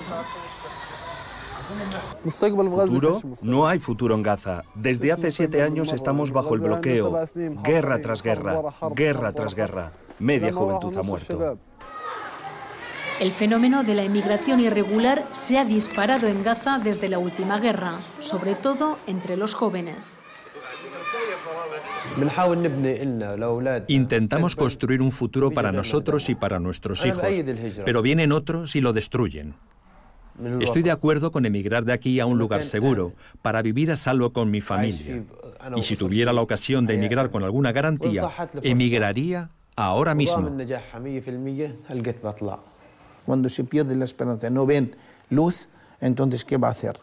¿Futuro? 2.24 3.22
No 3.44 3.68
hay 3.68 3.80
futuro 3.80 4.16
en 4.16 4.24
Gaza. 4.24 4.64
Desde 4.76 5.12
hace 5.12 5.32
siete 5.32 5.62
años 5.62 5.92
estamos 5.92 6.32
bajo 6.32 6.56
el 6.56 6.62
bloqueo. 6.62 7.14
Guerra 7.64 8.00
tras 8.02 8.22
guerra, 8.22 8.62
guerra 8.96 9.34
tras 9.34 9.56
guerra. 9.56 9.92
Media 10.20 10.54
juventud 10.54 10.96
ha 10.98 11.04
muerto. 11.04 11.58
El 13.20 13.32
fenómeno 13.32 13.84
de 13.84 13.96
la 13.96 14.04
emigración 14.04 14.60
irregular 14.60 15.24
se 15.32 15.58
ha 15.58 15.66
disparado 15.66 16.28
en 16.28 16.44
Gaza 16.44 16.80
desde 16.80 17.10
la 17.10 17.20
última 17.20 17.60
guerra, 17.60 18.00
sobre 18.20 18.56
todo 18.56 18.98
entre 19.08 19.38
los 19.38 19.54
jóvenes. 19.54 20.20
Intentamos 23.88 24.56
construir 24.56 25.02
un 25.02 25.12
futuro 25.12 25.52
para 25.52 25.72
nosotros 25.72 26.30
y 26.30 26.36
para 26.36 26.60
nuestros 26.60 27.06
hijos, 27.06 27.24
pero 27.86 28.02
vienen 28.02 28.32
otros 28.32 28.76
y 28.76 28.82
lo 28.82 28.94
destruyen. 28.94 29.56
Estoy 30.60 30.82
de 30.82 30.92
acuerdo 30.92 31.32
con 31.32 31.46
emigrar 31.46 31.86
de 31.86 31.94
aquí 31.94 32.20
a 32.20 32.26
un 32.26 32.40
lugar 32.40 32.64
seguro, 32.64 33.14
para 33.42 33.62
vivir 33.62 33.92
a 33.92 33.96
salvo 33.96 34.34
con 34.34 34.50
mi 34.50 34.62
familia. 34.62 35.24
Y 35.76 35.84
si 35.84 35.96
tuviera 35.96 36.34
la 36.34 36.42
ocasión 36.42 36.88
de 36.88 36.96
emigrar 36.96 37.30
con 37.30 37.44
alguna 37.44 37.72
garantía, 37.72 38.30
emigraría 38.64 39.50
ahora 39.76 40.16
mismo 40.16 40.52
cuando 43.26 43.50
se 43.50 43.64
pierde 43.64 43.96
la 43.96 44.06
esperanza, 44.06 44.50
no 44.50 44.66
ven 44.66 44.96
luz, 45.30 45.70
entonces 46.02 46.46
¿qué 46.46 46.58
va 46.58 46.70
a 46.70 46.72
hacer? 46.72 47.00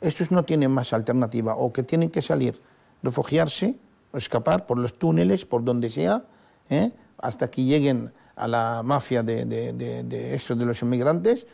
Estos 0.00 0.30
no 0.30 0.44
tienen 0.44 0.70
más 0.70 0.92
alternativa, 0.92 1.54
o 1.56 1.72
que 1.72 1.82
tienen 1.82 2.10
que 2.10 2.22
salir, 2.22 2.60
refugiarse, 3.02 3.76
o 4.12 4.16
escapar 4.16 4.66
por 4.66 4.78
los 4.78 4.94
túneles, 4.94 5.44
por 5.44 5.62
donde 5.62 5.90
sea, 5.90 6.24
¿eh? 6.70 6.90
hasta 7.18 7.50
que 7.50 7.64
lleguen 7.64 8.12
a 8.36 8.48
la 8.48 8.82
mafia 8.82 9.22
de, 9.22 10.34
estos 10.34 10.58
de 10.58 10.64
los 10.64 10.80
inmigrantes, 10.82 11.46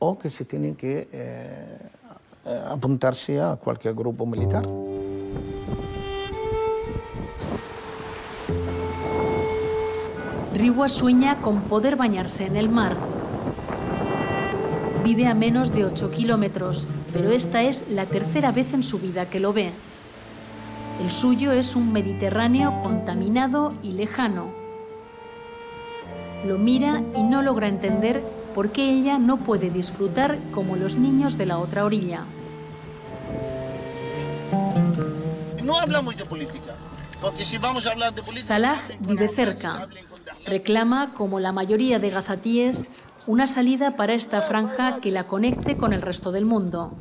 o 0.00 0.18
que 0.18 0.28
se 0.28 0.44
tienen 0.44 0.74
que 0.74 1.08
eh, 1.12 1.78
apuntarse 2.68 3.40
a 3.40 3.56
cualquier 3.56 3.94
grupo 3.94 4.26
militar. 4.26 4.66
Riwa 10.54 10.88
sueña 10.88 11.40
con 11.40 11.62
poder 11.62 11.96
bañarse 11.96 12.46
en 12.46 12.56
el 12.56 12.68
mar, 12.68 12.96
Vive 15.04 15.26
a 15.26 15.34
menos 15.34 15.70
de 15.70 15.84
8 15.84 16.10
kilómetros, 16.10 16.86
pero 17.12 17.30
esta 17.30 17.62
es 17.62 17.84
la 17.90 18.06
tercera 18.06 18.52
vez 18.52 18.72
en 18.72 18.82
su 18.82 18.98
vida 18.98 19.28
que 19.28 19.38
lo 19.38 19.52
ve. 19.52 19.70
El 21.02 21.10
suyo 21.10 21.52
es 21.52 21.76
un 21.76 21.92
Mediterráneo 21.92 22.80
contaminado 22.82 23.74
y 23.82 23.92
lejano. 23.92 24.48
Lo 26.46 26.56
mira 26.56 27.02
y 27.14 27.22
no 27.22 27.42
logra 27.42 27.68
entender 27.68 28.22
por 28.54 28.72
qué 28.72 28.88
ella 28.88 29.18
no 29.18 29.36
puede 29.36 29.68
disfrutar 29.68 30.38
como 30.52 30.74
los 30.74 30.96
niños 30.96 31.36
de 31.36 31.44
la 31.44 31.58
otra 31.58 31.84
orilla. 31.84 32.24
No 35.62 35.78
hablamos 35.78 36.16
de 36.16 36.24
política, 36.24 36.76
porque 37.20 37.44
si 37.44 37.58
vamos 37.58 37.84
a 37.84 37.90
hablar 37.90 38.14
de 38.14 38.22
política... 38.22 38.46
Salah 38.46 38.80
vive 39.00 39.28
cerca. 39.28 39.86
Reclama, 40.46 41.12
como 41.12 41.40
la 41.40 41.52
mayoría 41.52 41.98
de 41.98 42.08
gazatíes, 42.08 42.86
una 43.26 43.46
salida 43.46 43.96
para 43.96 44.14
esta 44.14 44.42
franja 44.42 45.00
que 45.00 45.10
la 45.10 45.24
conecte 45.24 45.76
con 45.76 45.92
el 45.92 46.02
resto 46.02 46.30
del 46.30 46.44
mundo. 46.44 46.92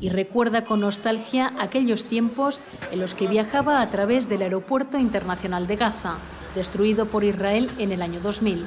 Y 0.00 0.08
recuerda 0.08 0.64
con 0.64 0.80
nostalgia 0.80 1.52
aquellos 1.58 2.04
tiempos 2.04 2.62
en 2.90 3.00
los 3.00 3.14
que 3.14 3.28
viajaba 3.28 3.80
a 3.80 3.86
través 3.86 4.28
del 4.28 4.42
Aeropuerto 4.42 4.98
Internacional 4.98 5.66
de 5.66 5.76
Gaza, 5.76 6.16
destruido 6.54 7.06
por 7.06 7.24
Israel 7.24 7.70
en 7.78 7.92
el 7.92 8.02
año 8.02 8.20
2000. 8.20 8.64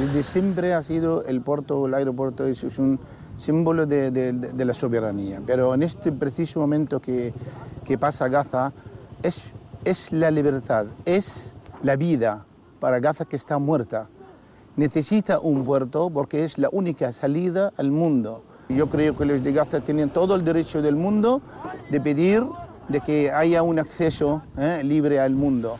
Desde 0.00 0.22
siempre 0.22 0.74
ha 0.74 0.82
sido 0.82 1.24
el 1.24 1.40
puerto, 1.40 1.86
el 1.86 1.94
aeropuerto 1.94 2.46
es 2.46 2.78
un 2.78 2.98
símbolo 3.36 3.86
de, 3.86 4.54
la 4.56 4.74
soberanía, 4.74 5.40
pero 5.46 5.74
en 5.74 5.82
este 5.82 6.12
preciso 6.12 6.60
momento 6.60 7.00
que, 7.00 7.32
que 7.84 7.98
pasa 7.98 8.28
Gaza 8.28 8.72
es, 9.22 9.42
es 9.84 10.12
la 10.12 10.30
libertad, 10.30 10.86
es 11.04 11.54
la 11.82 11.96
vida 11.96 12.44
para 12.80 12.98
Gaza 12.98 13.24
que 13.24 13.36
está 13.36 13.58
muerta 13.58 14.08
necesita 14.76 15.40
un 15.40 15.64
puerto 15.64 16.10
porque 16.10 16.44
es 16.44 16.58
la 16.58 16.68
única 16.72 17.12
salida 17.12 17.72
al 17.76 17.90
mundo. 17.90 18.42
Yo 18.68 18.88
creo 18.88 19.16
que 19.16 19.24
los 19.24 19.42
de 19.42 19.52
Gaza 19.52 19.80
tienen 19.80 20.10
todo 20.10 20.34
el 20.34 20.44
derecho 20.44 20.80
del 20.80 20.94
mundo 20.94 21.42
de 21.90 22.00
pedir 22.00 22.44
de 22.88 23.00
que 23.00 23.30
haya 23.30 23.62
un 23.62 23.78
acceso 23.78 24.42
eh, 24.56 24.82
libre 24.84 25.20
al 25.20 25.32
mundo. 25.32 25.78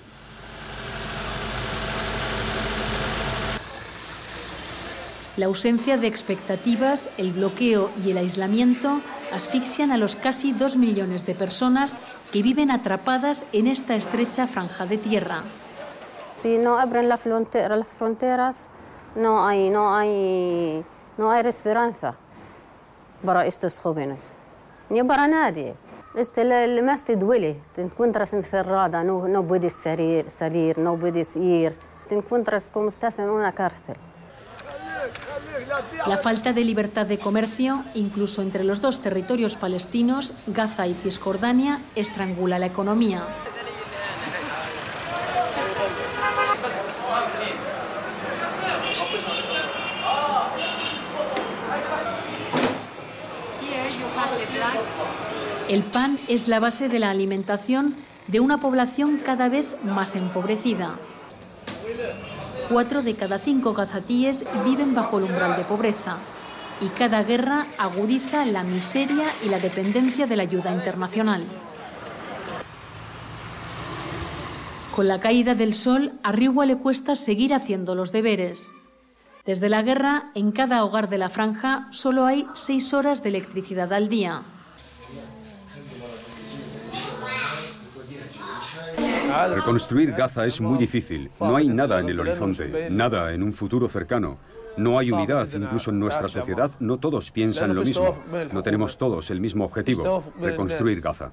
La 5.37 5.46
ausencia 5.46 5.96
de 5.96 6.07
expectativas, 6.07 7.09
el 7.16 7.33
bloqueo 7.33 7.90
y 8.05 8.11
el 8.11 8.18
aislamiento 8.18 9.00
asfixian 9.33 9.90
a 9.90 9.96
los 9.96 10.16
casi 10.16 10.53
dos 10.53 10.76
millones 10.76 11.24
de 11.24 11.35
personas 11.35 11.96
que 12.33 12.42
viven 12.42 12.70
atrapadas 12.70 13.44
en 13.53 13.66
esta 13.66 13.94
estrecha 13.96 14.46
franja 14.46 14.87
de 14.87 14.98
tierra. 14.98 15.42
Si 16.37 16.59
no 16.59 16.79
abren 16.79 17.09
las 17.09 17.20
fronteras, 17.20 18.68
no 19.14 19.46
hay, 19.46 19.70
no 19.70 19.94
hay, 19.94 20.84
no 21.16 21.30
hay 21.30 21.46
esperanza 21.46 22.14
para 23.24 23.46
estos 23.46 23.80
jóvenes, 23.80 24.36
ni 24.88 25.02
para 25.02 25.26
nadie. 25.26 25.74
Este, 26.14 26.82
más 26.82 27.04
te 27.04 27.14
duele, 27.16 27.60
te 27.74 27.82
encuentras 27.82 28.32
encerrada, 28.32 29.04
no, 29.04 29.28
no 29.28 29.44
puedes 29.44 29.74
salir, 29.74 30.30
salir, 30.30 30.76
no 30.76 30.96
puedes 30.96 31.36
ir, 31.36 31.76
te 32.08 32.16
encuentras 32.16 32.68
como 32.68 32.88
estás 32.88 33.18
en 33.20 33.30
una 33.30 33.52
cárcel. 33.52 33.96
La 36.06 36.16
falta 36.18 36.52
de 36.52 36.64
libertad 36.64 37.06
de 37.06 37.18
comercio, 37.18 37.84
incluso 37.94 38.42
entre 38.42 38.64
los 38.64 38.80
dos 38.80 39.00
territorios 39.00 39.54
palestinos, 39.54 40.32
Gaza 40.48 40.86
y 40.86 40.94
Cisjordania, 40.94 41.78
estrangula 41.94 42.58
la 42.58 42.66
economía. 42.66 43.22
El 55.70 55.85
pan 55.85 56.18
es 56.26 56.48
la 56.48 56.59
base 56.59 56.88
de 56.88 56.98
la 56.98 57.11
alimentación 57.11 57.94
de 58.26 58.40
una 58.40 58.59
población 58.59 59.20
cada 59.24 59.48
vez 59.48 59.76
más 59.85 60.16
empobrecida. 60.16 60.96
Cuatro 62.68 63.02
de 63.02 63.14
cada 63.14 63.38
cinco 63.38 63.72
gazatíes 63.72 64.44
viven 64.64 64.96
bajo 64.96 65.18
el 65.18 65.26
umbral 65.26 65.56
de 65.56 65.62
pobreza 65.62 66.16
y 66.80 66.88
cada 66.88 67.22
guerra 67.22 67.66
agudiza 67.78 68.44
la 68.46 68.64
miseria 68.64 69.26
y 69.44 69.48
la 69.48 69.61
dependencia 69.61 70.26
de 70.26 70.35
la 70.35 70.42
ayuda 70.42 70.72
internacional. 70.72 71.40
Con 74.96 75.06
la 75.06 75.20
caída 75.20 75.54
del 75.54 75.74
sol, 75.74 76.14
a 76.24 76.33
Riwa 76.33 76.66
le 76.66 76.78
cuesta 76.78 77.14
seguir 77.14 77.54
haciendo 77.54 77.94
los 77.94 78.11
deberes. 78.11 78.72
Desde 79.46 79.68
la 79.68 79.83
guerra, 79.83 80.33
en 80.35 80.50
cada 80.50 80.85
hogar 80.85 81.09
de 81.09 81.18
la 81.18 81.28
franja 81.28 81.87
solo 81.92 82.26
hay 82.26 82.44
seis 82.54 82.92
horas 82.92 83.22
de 83.22 83.28
electricidad 83.28 83.92
al 83.92 84.09
día. 84.09 84.42
Reconstruir 89.54 90.12
Gaza 90.12 90.46
es 90.46 90.60
muy 90.60 90.78
difícil. 90.78 91.30
No 91.40 91.56
hay 91.56 91.68
nada 91.68 92.00
en 92.00 92.08
el 92.08 92.20
horizonte, 92.20 92.88
nada 92.90 93.32
en 93.32 93.42
un 93.42 93.52
futuro 93.52 93.88
cercano. 93.88 94.38
No 94.76 94.98
hay 94.98 95.10
unidad, 95.10 95.48
incluso 95.52 95.90
en 95.90 95.98
nuestra 95.98 96.28
sociedad 96.28 96.70
no 96.80 96.98
todos 96.98 97.30
piensan 97.30 97.74
lo 97.74 97.82
mismo. 97.82 98.16
No 98.52 98.62
tenemos 98.62 98.98
todos 98.98 99.30
el 99.30 99.40
mismo 99.40 99.64
objetivo, 99.64 100.24
reconstruir 100.40 101.00
Gaza. 101.00 101.30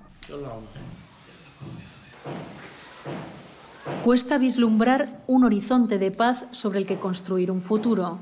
Cuesta 4.03 4.37
vislumbrar 4.37 5.21
un 5.27 5.43
horizonte 5.43 5.97
de 5.97 6.11
paz 6.11 6.45
sobre 6.51 6.79
el 6.79 6.85
que 6.85 6.97
construir 6.97 7.51
un 7.51 7.61
futuro. 7.61 8.19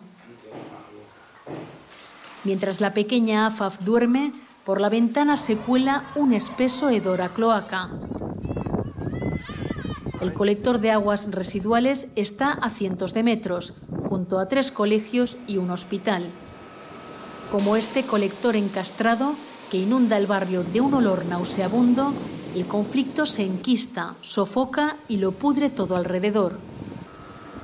Mientras 2.43 2.81
la 2.81 2.93
pequeña 2.93 3.47
Afaf 3.47 3.83
duerme, 3.83 4.33
por 4.65 4.81
la 4.81 4.89
ventana 4.89 5.37
se 5.37 5.57
cuela 5.57 6.03
un 6.15 6.33
espeso 6.33 6.89
hedor 6.89 7.21
a 7.21 7.29
cloaca. 7.29 7.89
El 10.25 10.33
colector 10.33 10.79
de 10.79 10.89
aguas 10.89 11.29
residuales 11.29 12.07
está 12.15 12.51
a 12.51 12.71
cientos 12.71 13.13
de 13.13 13.21
metros, 13.21 13.75
junto 14.09 14.39
a 14.39 14.47
tres 14.47 14.71
colegios 14.71 15.37
y 15.45 15.57
un 15.57 15.69
hospital. 15.69 16.31
Como 17.51 17.75
este 17.75 18.01
colector 18.01 18.55
encastrado, 18.55 19.35
que 19.69 19.77
inunda 19.77 20.17
el 20.17 20.25
barrio 20.25 20.63
de 20.63 20.81
un 20.81 20.95
olor 20.95 21.25
nauseabundo, 21.25 22.11
el 22.55 22.65
conflicto 22.65 23.27
se 23.27 23.43
enquista, 23.43 24.15
sofoca 24.21 24.95
y 25.07 25.17
lo 25.17 25.31
pudre 25.31 25.69
todo 25.69 25.95
alrededor. 25.95 26.57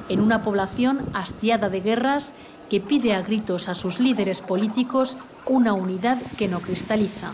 En 0.07 0.19
una 0.19 0.43
población 0.43 1.01
hastiada 1.15 1.67
de 1.67 1.81
guerras 1.81 2.35
que 2.69 2.79
pide 2.79 3.15
a 3.15 3.23
gritos 3.23 3.69
a 3.69 3.73
sus 3.73 3.99
líderes 3.99 4.41
políticos 4.41 5.17
una 5.47 5.73
unidad 5.73 6.19
que 6.37 6.47
no 6.47 6.59
cristaliza. 6.59 7.31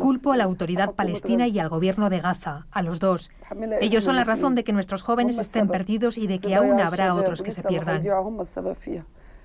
Culpo 0.00 0.32
a 0.32 0.36
la 0.36 0.44
autoridad 0.44 0.94
palestina 0.94 1.46
y 1.46 1.58
al 1.58 1.68
gobierno 1.68 2.10
de 2.10 2.20
Gaza, 2.20 2.66
a 2.70 2.82
los 2.82 3.00
dos. 3.00 3.30
Ellos 3.80 4.04
son 4.04 4.16
la 4.16 4.24
razón 4.24 4.54
de 4.54 4.64
que 4.64 4.72
nuestros 4.72 5.02
jóvenes 5.02 5.38
estén 5.38 5.68
perdidos 5.68 6.18
y 6.18 6.26
de 6.26 6.38
que 6.38 6.54
aún 6.54 6.80
habrá 6.80 7.14
otros 7.14 7.42
que 7.42 7.52
se 7.52 7.62
pierdan. 7.62 8.02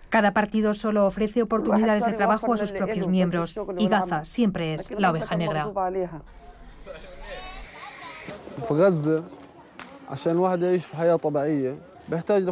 Cada 0.09 0.33
partido 0.33 0.73
solo 0.73 1.05
ofrece 1.05 1.41
oportunidades 1.41 2.05
de 2.05 2.13
trabajo 2.13 2.53
a 2.53 2.57
sus 2.57 2.71
propios 2.71 3.07
miembros. 3.07 3.59
y 3.77 3.87
Gaza 3.87 4.25
siempre 4.25 4.75
es 4.75 4.91
la 4.91 5.11
oveja 5.11 5.35
negra. 5.35 5.71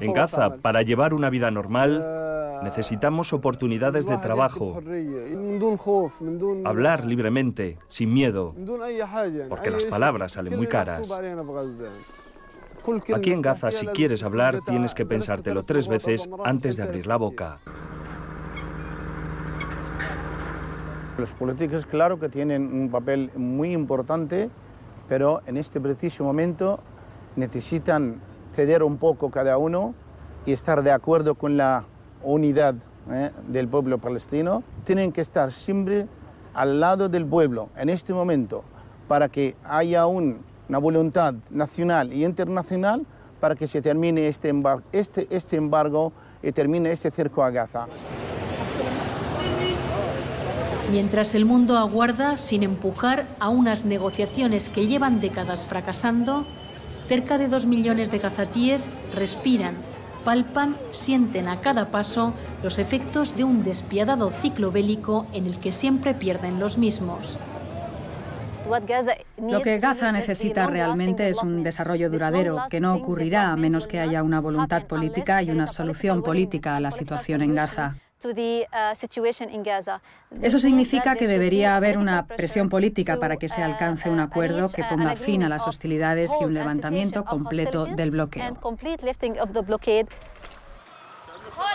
En 0.01 0.13
Gaza, 0.13 0.57
para 0.57 0.81
llevar 0.81 1.13
una 1.13 1.29
vida 1.29 1.51
normal, 1.51 2.61
necesitamos 2.63 3.33
oportunidades 3.33 4.07
de 4.07 4.17
trabajo, 4.17 4.81
hablar 6.65 7.05
libremente, 7.05 7.77
sin 7.87 8.13
miedo, 8.13 8.55
porque 9.49 9.69
las 9.69 9.85
palabras 9.85 10.33
salen 10.33 10.57
muy 10.57 10.67
caras. 10.67 11.11
Aquí 13.15 13.31
en 13.31 13.41
Gaza, 13.41 13.71
si 13.71 13.85
quieres 13.87 14.23
hablar, 14.23 14.59
tienes 14.65 14.93
que 14.93 15.05
pensártelo 15.05 15.63
tres 15.63 15.87
veces 15.87 16.29
antes 16.43 16.77
de 16.77 16.83
abrir 16.83 17.07
la 17.07 17.17
boca. 17.17 17.59
Los 21.17 21.33
políticos, 21.33 21.85
claro 21.85 22.19
que 22.19 22.27
tienen 22.27 22.73
un 22.73 22.89
papel 22.89 23.29
muy 23.35 23.71
importante, 23.71 24.49
pero 25.07 25.41
en 25.45 25.57
este 25.57 25.79
preciso 25.79 26.23
momento 26.23 26.79
necesitan 27.35 28.19
ceder 28.53 28.83
un 28.83 28.97
poco 28.97 29.31
cada 29.31 29.57
uno 29.57 29.93
y 30.45 30.53
estar 30.53 30.83
de 30.83 30.91
acuerdo 30.91 31.35
con 31.35 31.57
la 31.57 31.85
unidad 32.23 32.75
¿eh? 33.11 33.31
del 33.47 33.67
pueblo 33.67 33.97
palestino. 33.97 34.63
Tienen 34.83 35.11
que 35.11 35.21
estar 35.21 35.51
siempre 35.51 36.07
al 36.53 36.79
lado 36.79 37.09
del 37.09 37.25
pueblo 37.25 37.69
en 37.75 37.89
este 37.89 38.13
momento 38.13 38.63
para 39.07 39.27
que 39.29 39.55
haya 39.63 40.05
una 40.05 40.77
voluntad 40.79 41.35
nacional 41.49 42.13
y 42.13 42.25
internacional 42.25 43.05
para 43.39 43.55
que 43.55 43.67
se 43.67 43.81
termine 43.81 44.27
este 44.27 44.53
este, 44.93 45.27
este 45.29 45.57
embargo 45.57 46.13
y 46.41 46.51
termine 46.51 46.91
este 46.91 47.11
cerco 47.11 47.43
a 47.43 47.49
Gaza. 47.49 47.87
Mientras 50.91 51.33
el 51.33 51.45
mundo 51.45 51.77
aguarda 51.77 52.37
sin 52.37 52.61
empujar 52.63 53.25
a 53.39 53.49
unas 53.49 53.83
negociaciones 53.83 54.69
que 54.69 54.85
llevan 54.87 55.19
décadas 55.19 55.65
fracasando, 55.65 56.45
Cerca 57.07 57.37
de 57.37 57.47
dos 57.47 57.65
millones 57.65 58.11
de 58.11 58.19
gazatíes 58.19 58.89
respiran, 59.13 59.75
palpan, 60.23 60.75
sienten 60.91 61.47
a 61.47 61.59
cada 61.59 61.91
paso 61.91 62.33
los 62.63 62.79
efectos 62.79 63.35
de 63.35 63.43
un 63.43 63.63
despiadado 63.63 64.31
ciclo 64.31 64.71
bélico 64.71 65.27
en 65.33 65.45
el 65.45 65.59
que 65.59 65.71
siempre 65.71 66.13
pierden 66.13 66.59
los 66.59 66.77
mismos. 66.77 67.37
Lo 69.37 69.61
que 69.61 69.79
Gaza 69.79 70.11
necesita 70.11 70.67
realmente 70.67 71.27
es 71.27 71.43
un 71.43 71.63
desarrollo 71.63 72.09
duradero, 72.09 72.63
que 72.69 72.79
no 72.79 72.95
ocurrirá 72.95 73.51
a 73.51 73.57
menos 73.57 73.87
que 73.87 73.99
haya 73.99 74.23
una 74.23 74.39
voluntad 74.39 74.85
política 74.85 75.43
y 75.43 75.51
una 75.51 75.67
solución 75.67 76.23
política 76.23 76.77
a 76.77 76.79
la 76.79 76.91
situación 76.91 77.41
en 77.41 77.55
Gaza. 77.55 77.95
Uh, 78.25 78.31
Eso 80.41 80.59
significa 80.59 81.15
que 81.15 81.27
debería 81.27 81.75
haber 81.75 81.97
una 81.97 82.25
presión 82.25 82.69
política 82.69 83.19
para 83.19 83.37
que 83.37 83.49
se 83.49 83.61
uh, 83.61 83.65
alcance 83.65 84.09
un 84.09 84.19
acuerdo 84.19 84.67
que 84.69 84.83
ponga 84.83 85.15
fin 85.15 85.43
a 85.43 85.49
las 85.49 85.67
hostilidades 85.67 86.31
y 86.39 86.45
un 86.45 86.53
levantamiento 86.53 87.25
completo 87.25 87.85
del 87.85 88.11
bloqueo. 88.11 88.57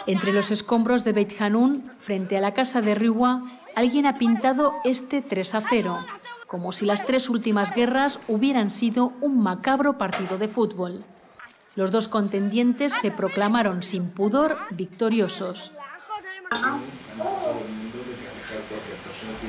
Entre 0.07 0.33
los 0.33 0.51
escombros 0.51 1.05
de 1.05 1.13
Beit 1.13 1.41
Hanun, 1.41 1.93
frente 2.01 2.37
a 2.37 2.41
la 2.41 2.53
casa 2.53 2.81
de 2.81 2.95
Riwa, 2.95 3.43
alguien 3.77 4.07
ha 4.07 4.19
pintado 4.19 4.73
este 4.85 5.23
3 5.23 5.55
a 5.55 5.61
0, 5.61 5.99
como 6.47 6.73
si 6.73 6.87
las 6.87 7.05
tres 7.05 7.29
últimas 7.29 7.75
guerras 7.75 8.19
hubieran 8.27 8.71
sido 8.71 9.13
un 9.21 9.41
macabro 9.41 9.99
partido 9.99 10.39
de 10.39 10.49
fútbol. 10.49 11.05
Los 11.77 11.93
dos 11.93 12.09
contendientes 12.09 12.93
se 12.93 13.11
proclamaron 13.11 13.83
sin 13.83 14.09
pudor 14.11 14.59
victoriosos. 14.71 15.75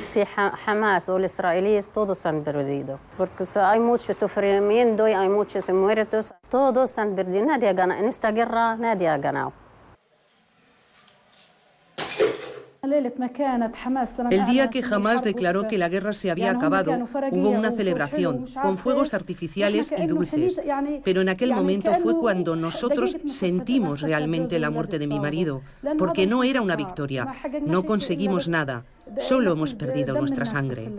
Si 0.06 0.22
Hamas 0.66 1.08
o 1.08 1.18
los 1.18 1.32
israelíes 1.32 1.90
todos 1.90 2.26
han 2.26 2.42
perdido, 2.42 2.98
porque 3.16 3.44
hay 3.56 3.80
mucho 3.80 4.12
sufrimiento 4.12 5.08
y 5.08 5.12
hay 5.12 5.28
muchos 5.28 5.68
muertos, 5.70 6.34
todos 6.48 6.98
han 6.98 7.14
perdido, 7.14 7.46
nadie 7.46 7.68
ha 7.68 7.72
ganado, 7.72 8.00
en 8.00 8.08
esta 8.08 8.32
guerra 8.32 8.76
nadie 8.76 9.08
ha 9.08 9.18
ganado. 9.18 9.52
El 14.30 14.46
día 14.46 14.70
que 14.70 14.82
Hamas 14.82 15.22
declaró 15.22 15.68
que 15.68 15.78
la 15.78 15.88
guerra 15.88 16.12
se 16.12 16.30
había 16.30 16.50
acabado, 16.50 16.92
hubo 17.30 17.50
una 17.50 17.72
celebración 17.72 18.44
con 18.60 18.78
fuegos 18.78 19.14
artificiales 19.14 19.92
y 19.96 20.06
dulces. 20.06 20.60
Pero 21.04 21.20
en 21.20 21.28
aquel 21.28 21.52
momento 21.54 21.92
fue 21.94 22.18
cuando 22.18 22.56
nosotros 22.56 23.16
sentimos 23.26 24.00
realmente 24.00 24.58
la 24.58 24.70
muerte 24.70 24.98
de 24.98 25.06
mi 25.06 25.20
marido, 25.20 25.62
porque 25.98 26.26
no 26.26 26.44
era 26.44 26.62
una 26.62 26.76
victoria, 26.76 27.34
no 27.62 27.84
conseguimos 27.84 28.48
nada, 28.48 28.84
solo 29.18 29.52
hemos 29.52 29.74
perdido 29.74 30.14
nuestra 30.14 30.46
sangre. 30.46 30.90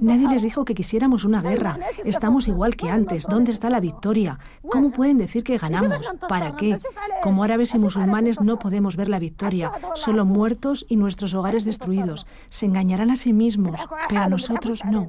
Nadie 0.00 0.28
les 0.28 0.42
dijo 0.42 0.64
que 0.64 0.74
quisiéramos 0.74 1.24
una 1.24 1.42
guerra. 1.42 1.78
Estamos 2.04 2.48
igual 2.48 2.76
que 2.76 2.90
antes. 2.90 3.26
¿Dónde 3.26 3.52
está 3.52 3.70
la 3.70 3.80
victoria? 3.80 4.38
¿Cómo 4.68 4.90
pueden 4.90 5.18
decir 5.18 5.44
que 5.44 5.58
ganamos? 5.58 6.12
¿Para 6.28 6.56
qué? 6.56 6.76
Como 7.22 7.44
árabes 7.44 7.74
y 7.74 7.78
musulmanes 7.78 8.40
no 8.40 8.58
podemos 8.58 8.96
ver 8.96 9.08
la 9.08 9.18
victoria. 9.18 9.72
Solo 9.94 10.24
muertos 10.24 10.86
y 10.88 10.96
nuestros 10.96 11.34
hogares 11.34 11.64
destruidos. 11.64 12.26
Se 12.48 12.66
engañarán 12.66 13.10
a 13.10 13.16
sí 13.16 13.32
mismos, 13.32 13.80
pero 14.08 14.22
a 14.22 14.28
nosotros 14.28 14.84
no. 14.84 15.08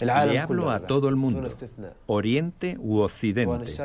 Le 0.00 0.38
hablo 0.38 0.70
a 0.70 0.80
todo 0.80 1.08
el 1.08 1.16
mundo, 1.16 1.48
oriente 2.06 2.76
u 2.78 2.98
occidente. 2.98 3.76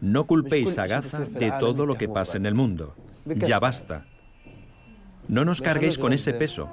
No 0.00 0.24
culpéis 0.26 0.78
a 0.78 0.86
Gaza 0.86 1.20
de 1.20 1.52
todo 1.58 1.86
lo 1.86 1.96
que 1.96 2.08
pasa 2.08 2.36
en 2.36 2.46
el 2.46 2.54
mundo. 2.54 2.94
Ya 3.24 3.58
basta. 3.58 4.04
No 5.28 5.44
nos 5.44 5.60
carguéis 5.60 5.98
con 5.98 6.12
ese 6.12 6.32
peso. 6.32 6.68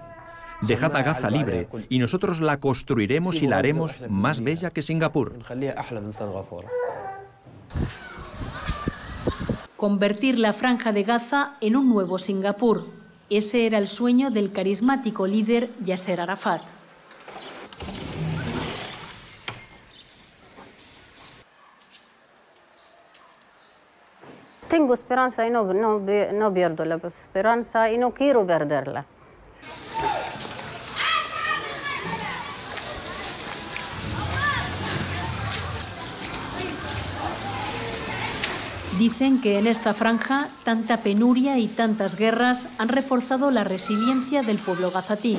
Dejad 0.62 0.95
a 0.95 1.04
Gaza 1.04 1.30
libre 1.30 1.68
y 1.89 1.99
nosotros 1.99 2.39
la 2.39 2.58
construiremos 2.58 3.41
y 3.41 3.47
la 3.47 3.58
haremos 3.58 3.99
más 4.10 4.41
bella 4.41 4.72
que 4.72 4.82
Singapur. 4.82 5.34
Convertir 9.76 10.39
la 10.39 10.54
franja 10.54 10.93
de 10.93 11.04
Gaza 11.04 11.56
en 11.60 11.76
un 11.76 11.89
nuevo 11.89 12.18
Singapur. 12.18 12.88
Ese 13.30 13.66
era 13.66 13.78
el 13.78 13.88
sueño 13.88 14.32
del 14.32 14.51
carismático 14.51 15.28
líder 15.28 15.70
Yasser 15.84 16.22
Arafat. 16.22 16.62
Tengo 24.74 24.95
esperanza 24.95 25.45
y 25.45 25.51
no, 25.51 25.71
no, 25.71 25.99
no 25.99 26.51
pierdo 26.51 26.84
la 26.84 26.95
esperanza 26.95 27.91
y 27.91 27.99
no 27.99 28.09
quiero 28.09 28.43
perderla. 28.43 29.05
Dicen 38.97 39.41
que 39.41 39.59
en 39.59 39.67
esta 39.67 39.93
franja 39.93 40.47
tanta 40.63 40.97
penuria 40.97 41.59
y 41.59 41.67
tantas 41.67 42.15
guerras 42.15 42.65
han 42.80 42.88
reforzado 42.88 43.51
la 43.51 43.63
resiliencia 43.63 44.41
del 44.41 44.57
pueblo 44.57 44.89
gazatí. 44.89 45.38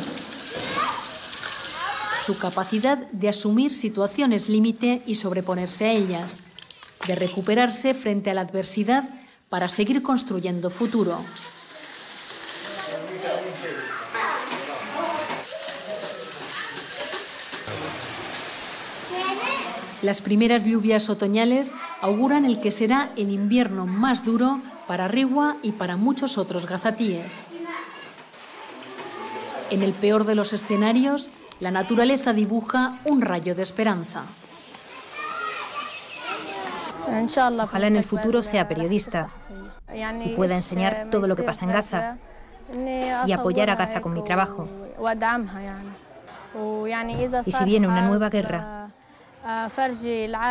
Su 2.25 2.39
capacidad 2.39 2.99
de 3.11 3.31
asumir 3.31 3.75
situaciones 3.75 4.49
límite 4.49 5.03
y 5.07 5.17
sobreponerse 5.17 5.87
a 5.87 5.91
ellas, 5.91 6.45
de 7.09 7.17
recuperarse 7.17 7.95
frente 7.95 8.31
a 8.31 8.35
la 8.35 8.43
adversidad 8.43 9.24
para 9.55 9.69
seguir 9.69 10.03
construyendo 10.03 10.69
futuro. 10.69 11.17
Las 20.03 20.21
primeras 20.23 20.65
lluvias 20.65 21.09
otoñales 21.09 21.73
auguran 22.01 22.45
el 22.45 22.61
que 22.61 22.73
será 22.73 23.13
el 23.15 23.31
invierno 23.31 23.87
más 23.87 24.25
duro 24.25 24.61
para 24.89 25.07
Rigua 25.07 25.57
y 25.63 25.71
para 25.71 25.97
muchos 25.97 26.37
otros 26.37 26.67
gazatíes. 26.67 27.47
En 29.71 29.85
el 29.85 29.93
peor 29.93 30.27
de 30.27 30.35
los 30.35 30.53
escenarios, 30.53 31.31
la 31.61 31.71
naturaleza 31.71 32.33
dibuja 32.33 32.99
un 33.05 33.21
rayo 33.21 33.55
de 33.55 33.63
esperanza. 33.63 34.25
Ojalá 37.07 37.87
en 37.87 37.97
el 37.97 38.05
futuro 38.05 38.43
sea 38.43 38.69
periodista 38.69 39.29
y 40.25 40.35
pueda 40.35 40.57
enseñar 40.57 41.09
todo 41.11 41.27
lo 41.27 41.37
que 41.37 41.43
pasa 41.43 41.65
en 41.65 41.73
Gaza 41.73 42.17
y 43.27 43.33
apoyar 43.33 43.71
a 43.71 43.77
Gaza 43.77 44.01
con 44.01 44.15
mi 44.15 44.23
trabajo. 44.25 44.69
Y 47.47 47.53
si 47.53 47.65
viene 47.65 47.89
una 47.89 48.07
nueva 48.07 48.31
guerra, 48.31 48.91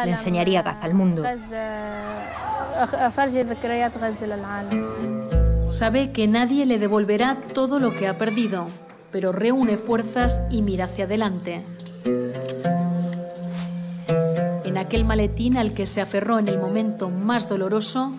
le 0.05 0.09
enseñaría 0.09 0.59
a 0.59 0.63
Gaza 0.63 0.85
al 0.85 0.93
mundo. 0.93 1.23
Sabe 5.69 6.11
que 6.11 6.27
nadie 6.27 6.65
le 6.65 6.77
devolverá 6.77 7.37
todo 7.53 7.79
lo 7.79 7.91
que 7.91 8.07
ha 8.07 8.17
perdido, 8.17 8.67
pero 9.11 9.31
reúne 9.31 9.77
fuerzas 9.77 10.41
y 10.51 10.61
mira 10.61 10.85
hacia 10.85 11.05
adelante 11.05 11.63
aquel 14.77 15.05
maletín 15.05 15.57
al 15.57 15.73
que 15.73 15.85
se 15.85 16.01
aferró 16.01 16.39
en 16.39 16.47
el 16.47 16.57
momento 16.57 17.09
más 17.09 17.49
doloroso, 17.49 18.13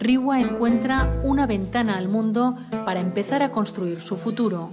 Riwa 0.00 0.40
encuentra 0.40 1.20
una 1.22 1.46
ventana 1.46 1.96
al 1.96 2.08
mundo 2.08 2.56
para 2.84 3.00
empezar 3.00 3.42
a 3.42 3.50
construir 3.50 4.00
su 4.00 4.16
futuro. 4.16 4.70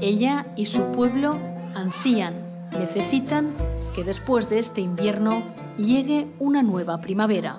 Ella 0.00 0.46
y 0.56 0.66
su 0.66 0.82
pueblo 0.92 1.38
ansían, 1.74 2.34
necesitan 2.78 3.52
que 3.94 4.04
después 4.04 4.48
de 4.48 4.58
este 4.58 4.80
invierno 4.80 5.42
llegue 5.76 6.28
una 6.38 6.62
nueva 6.62 7.00
primavera. 7.00 7.58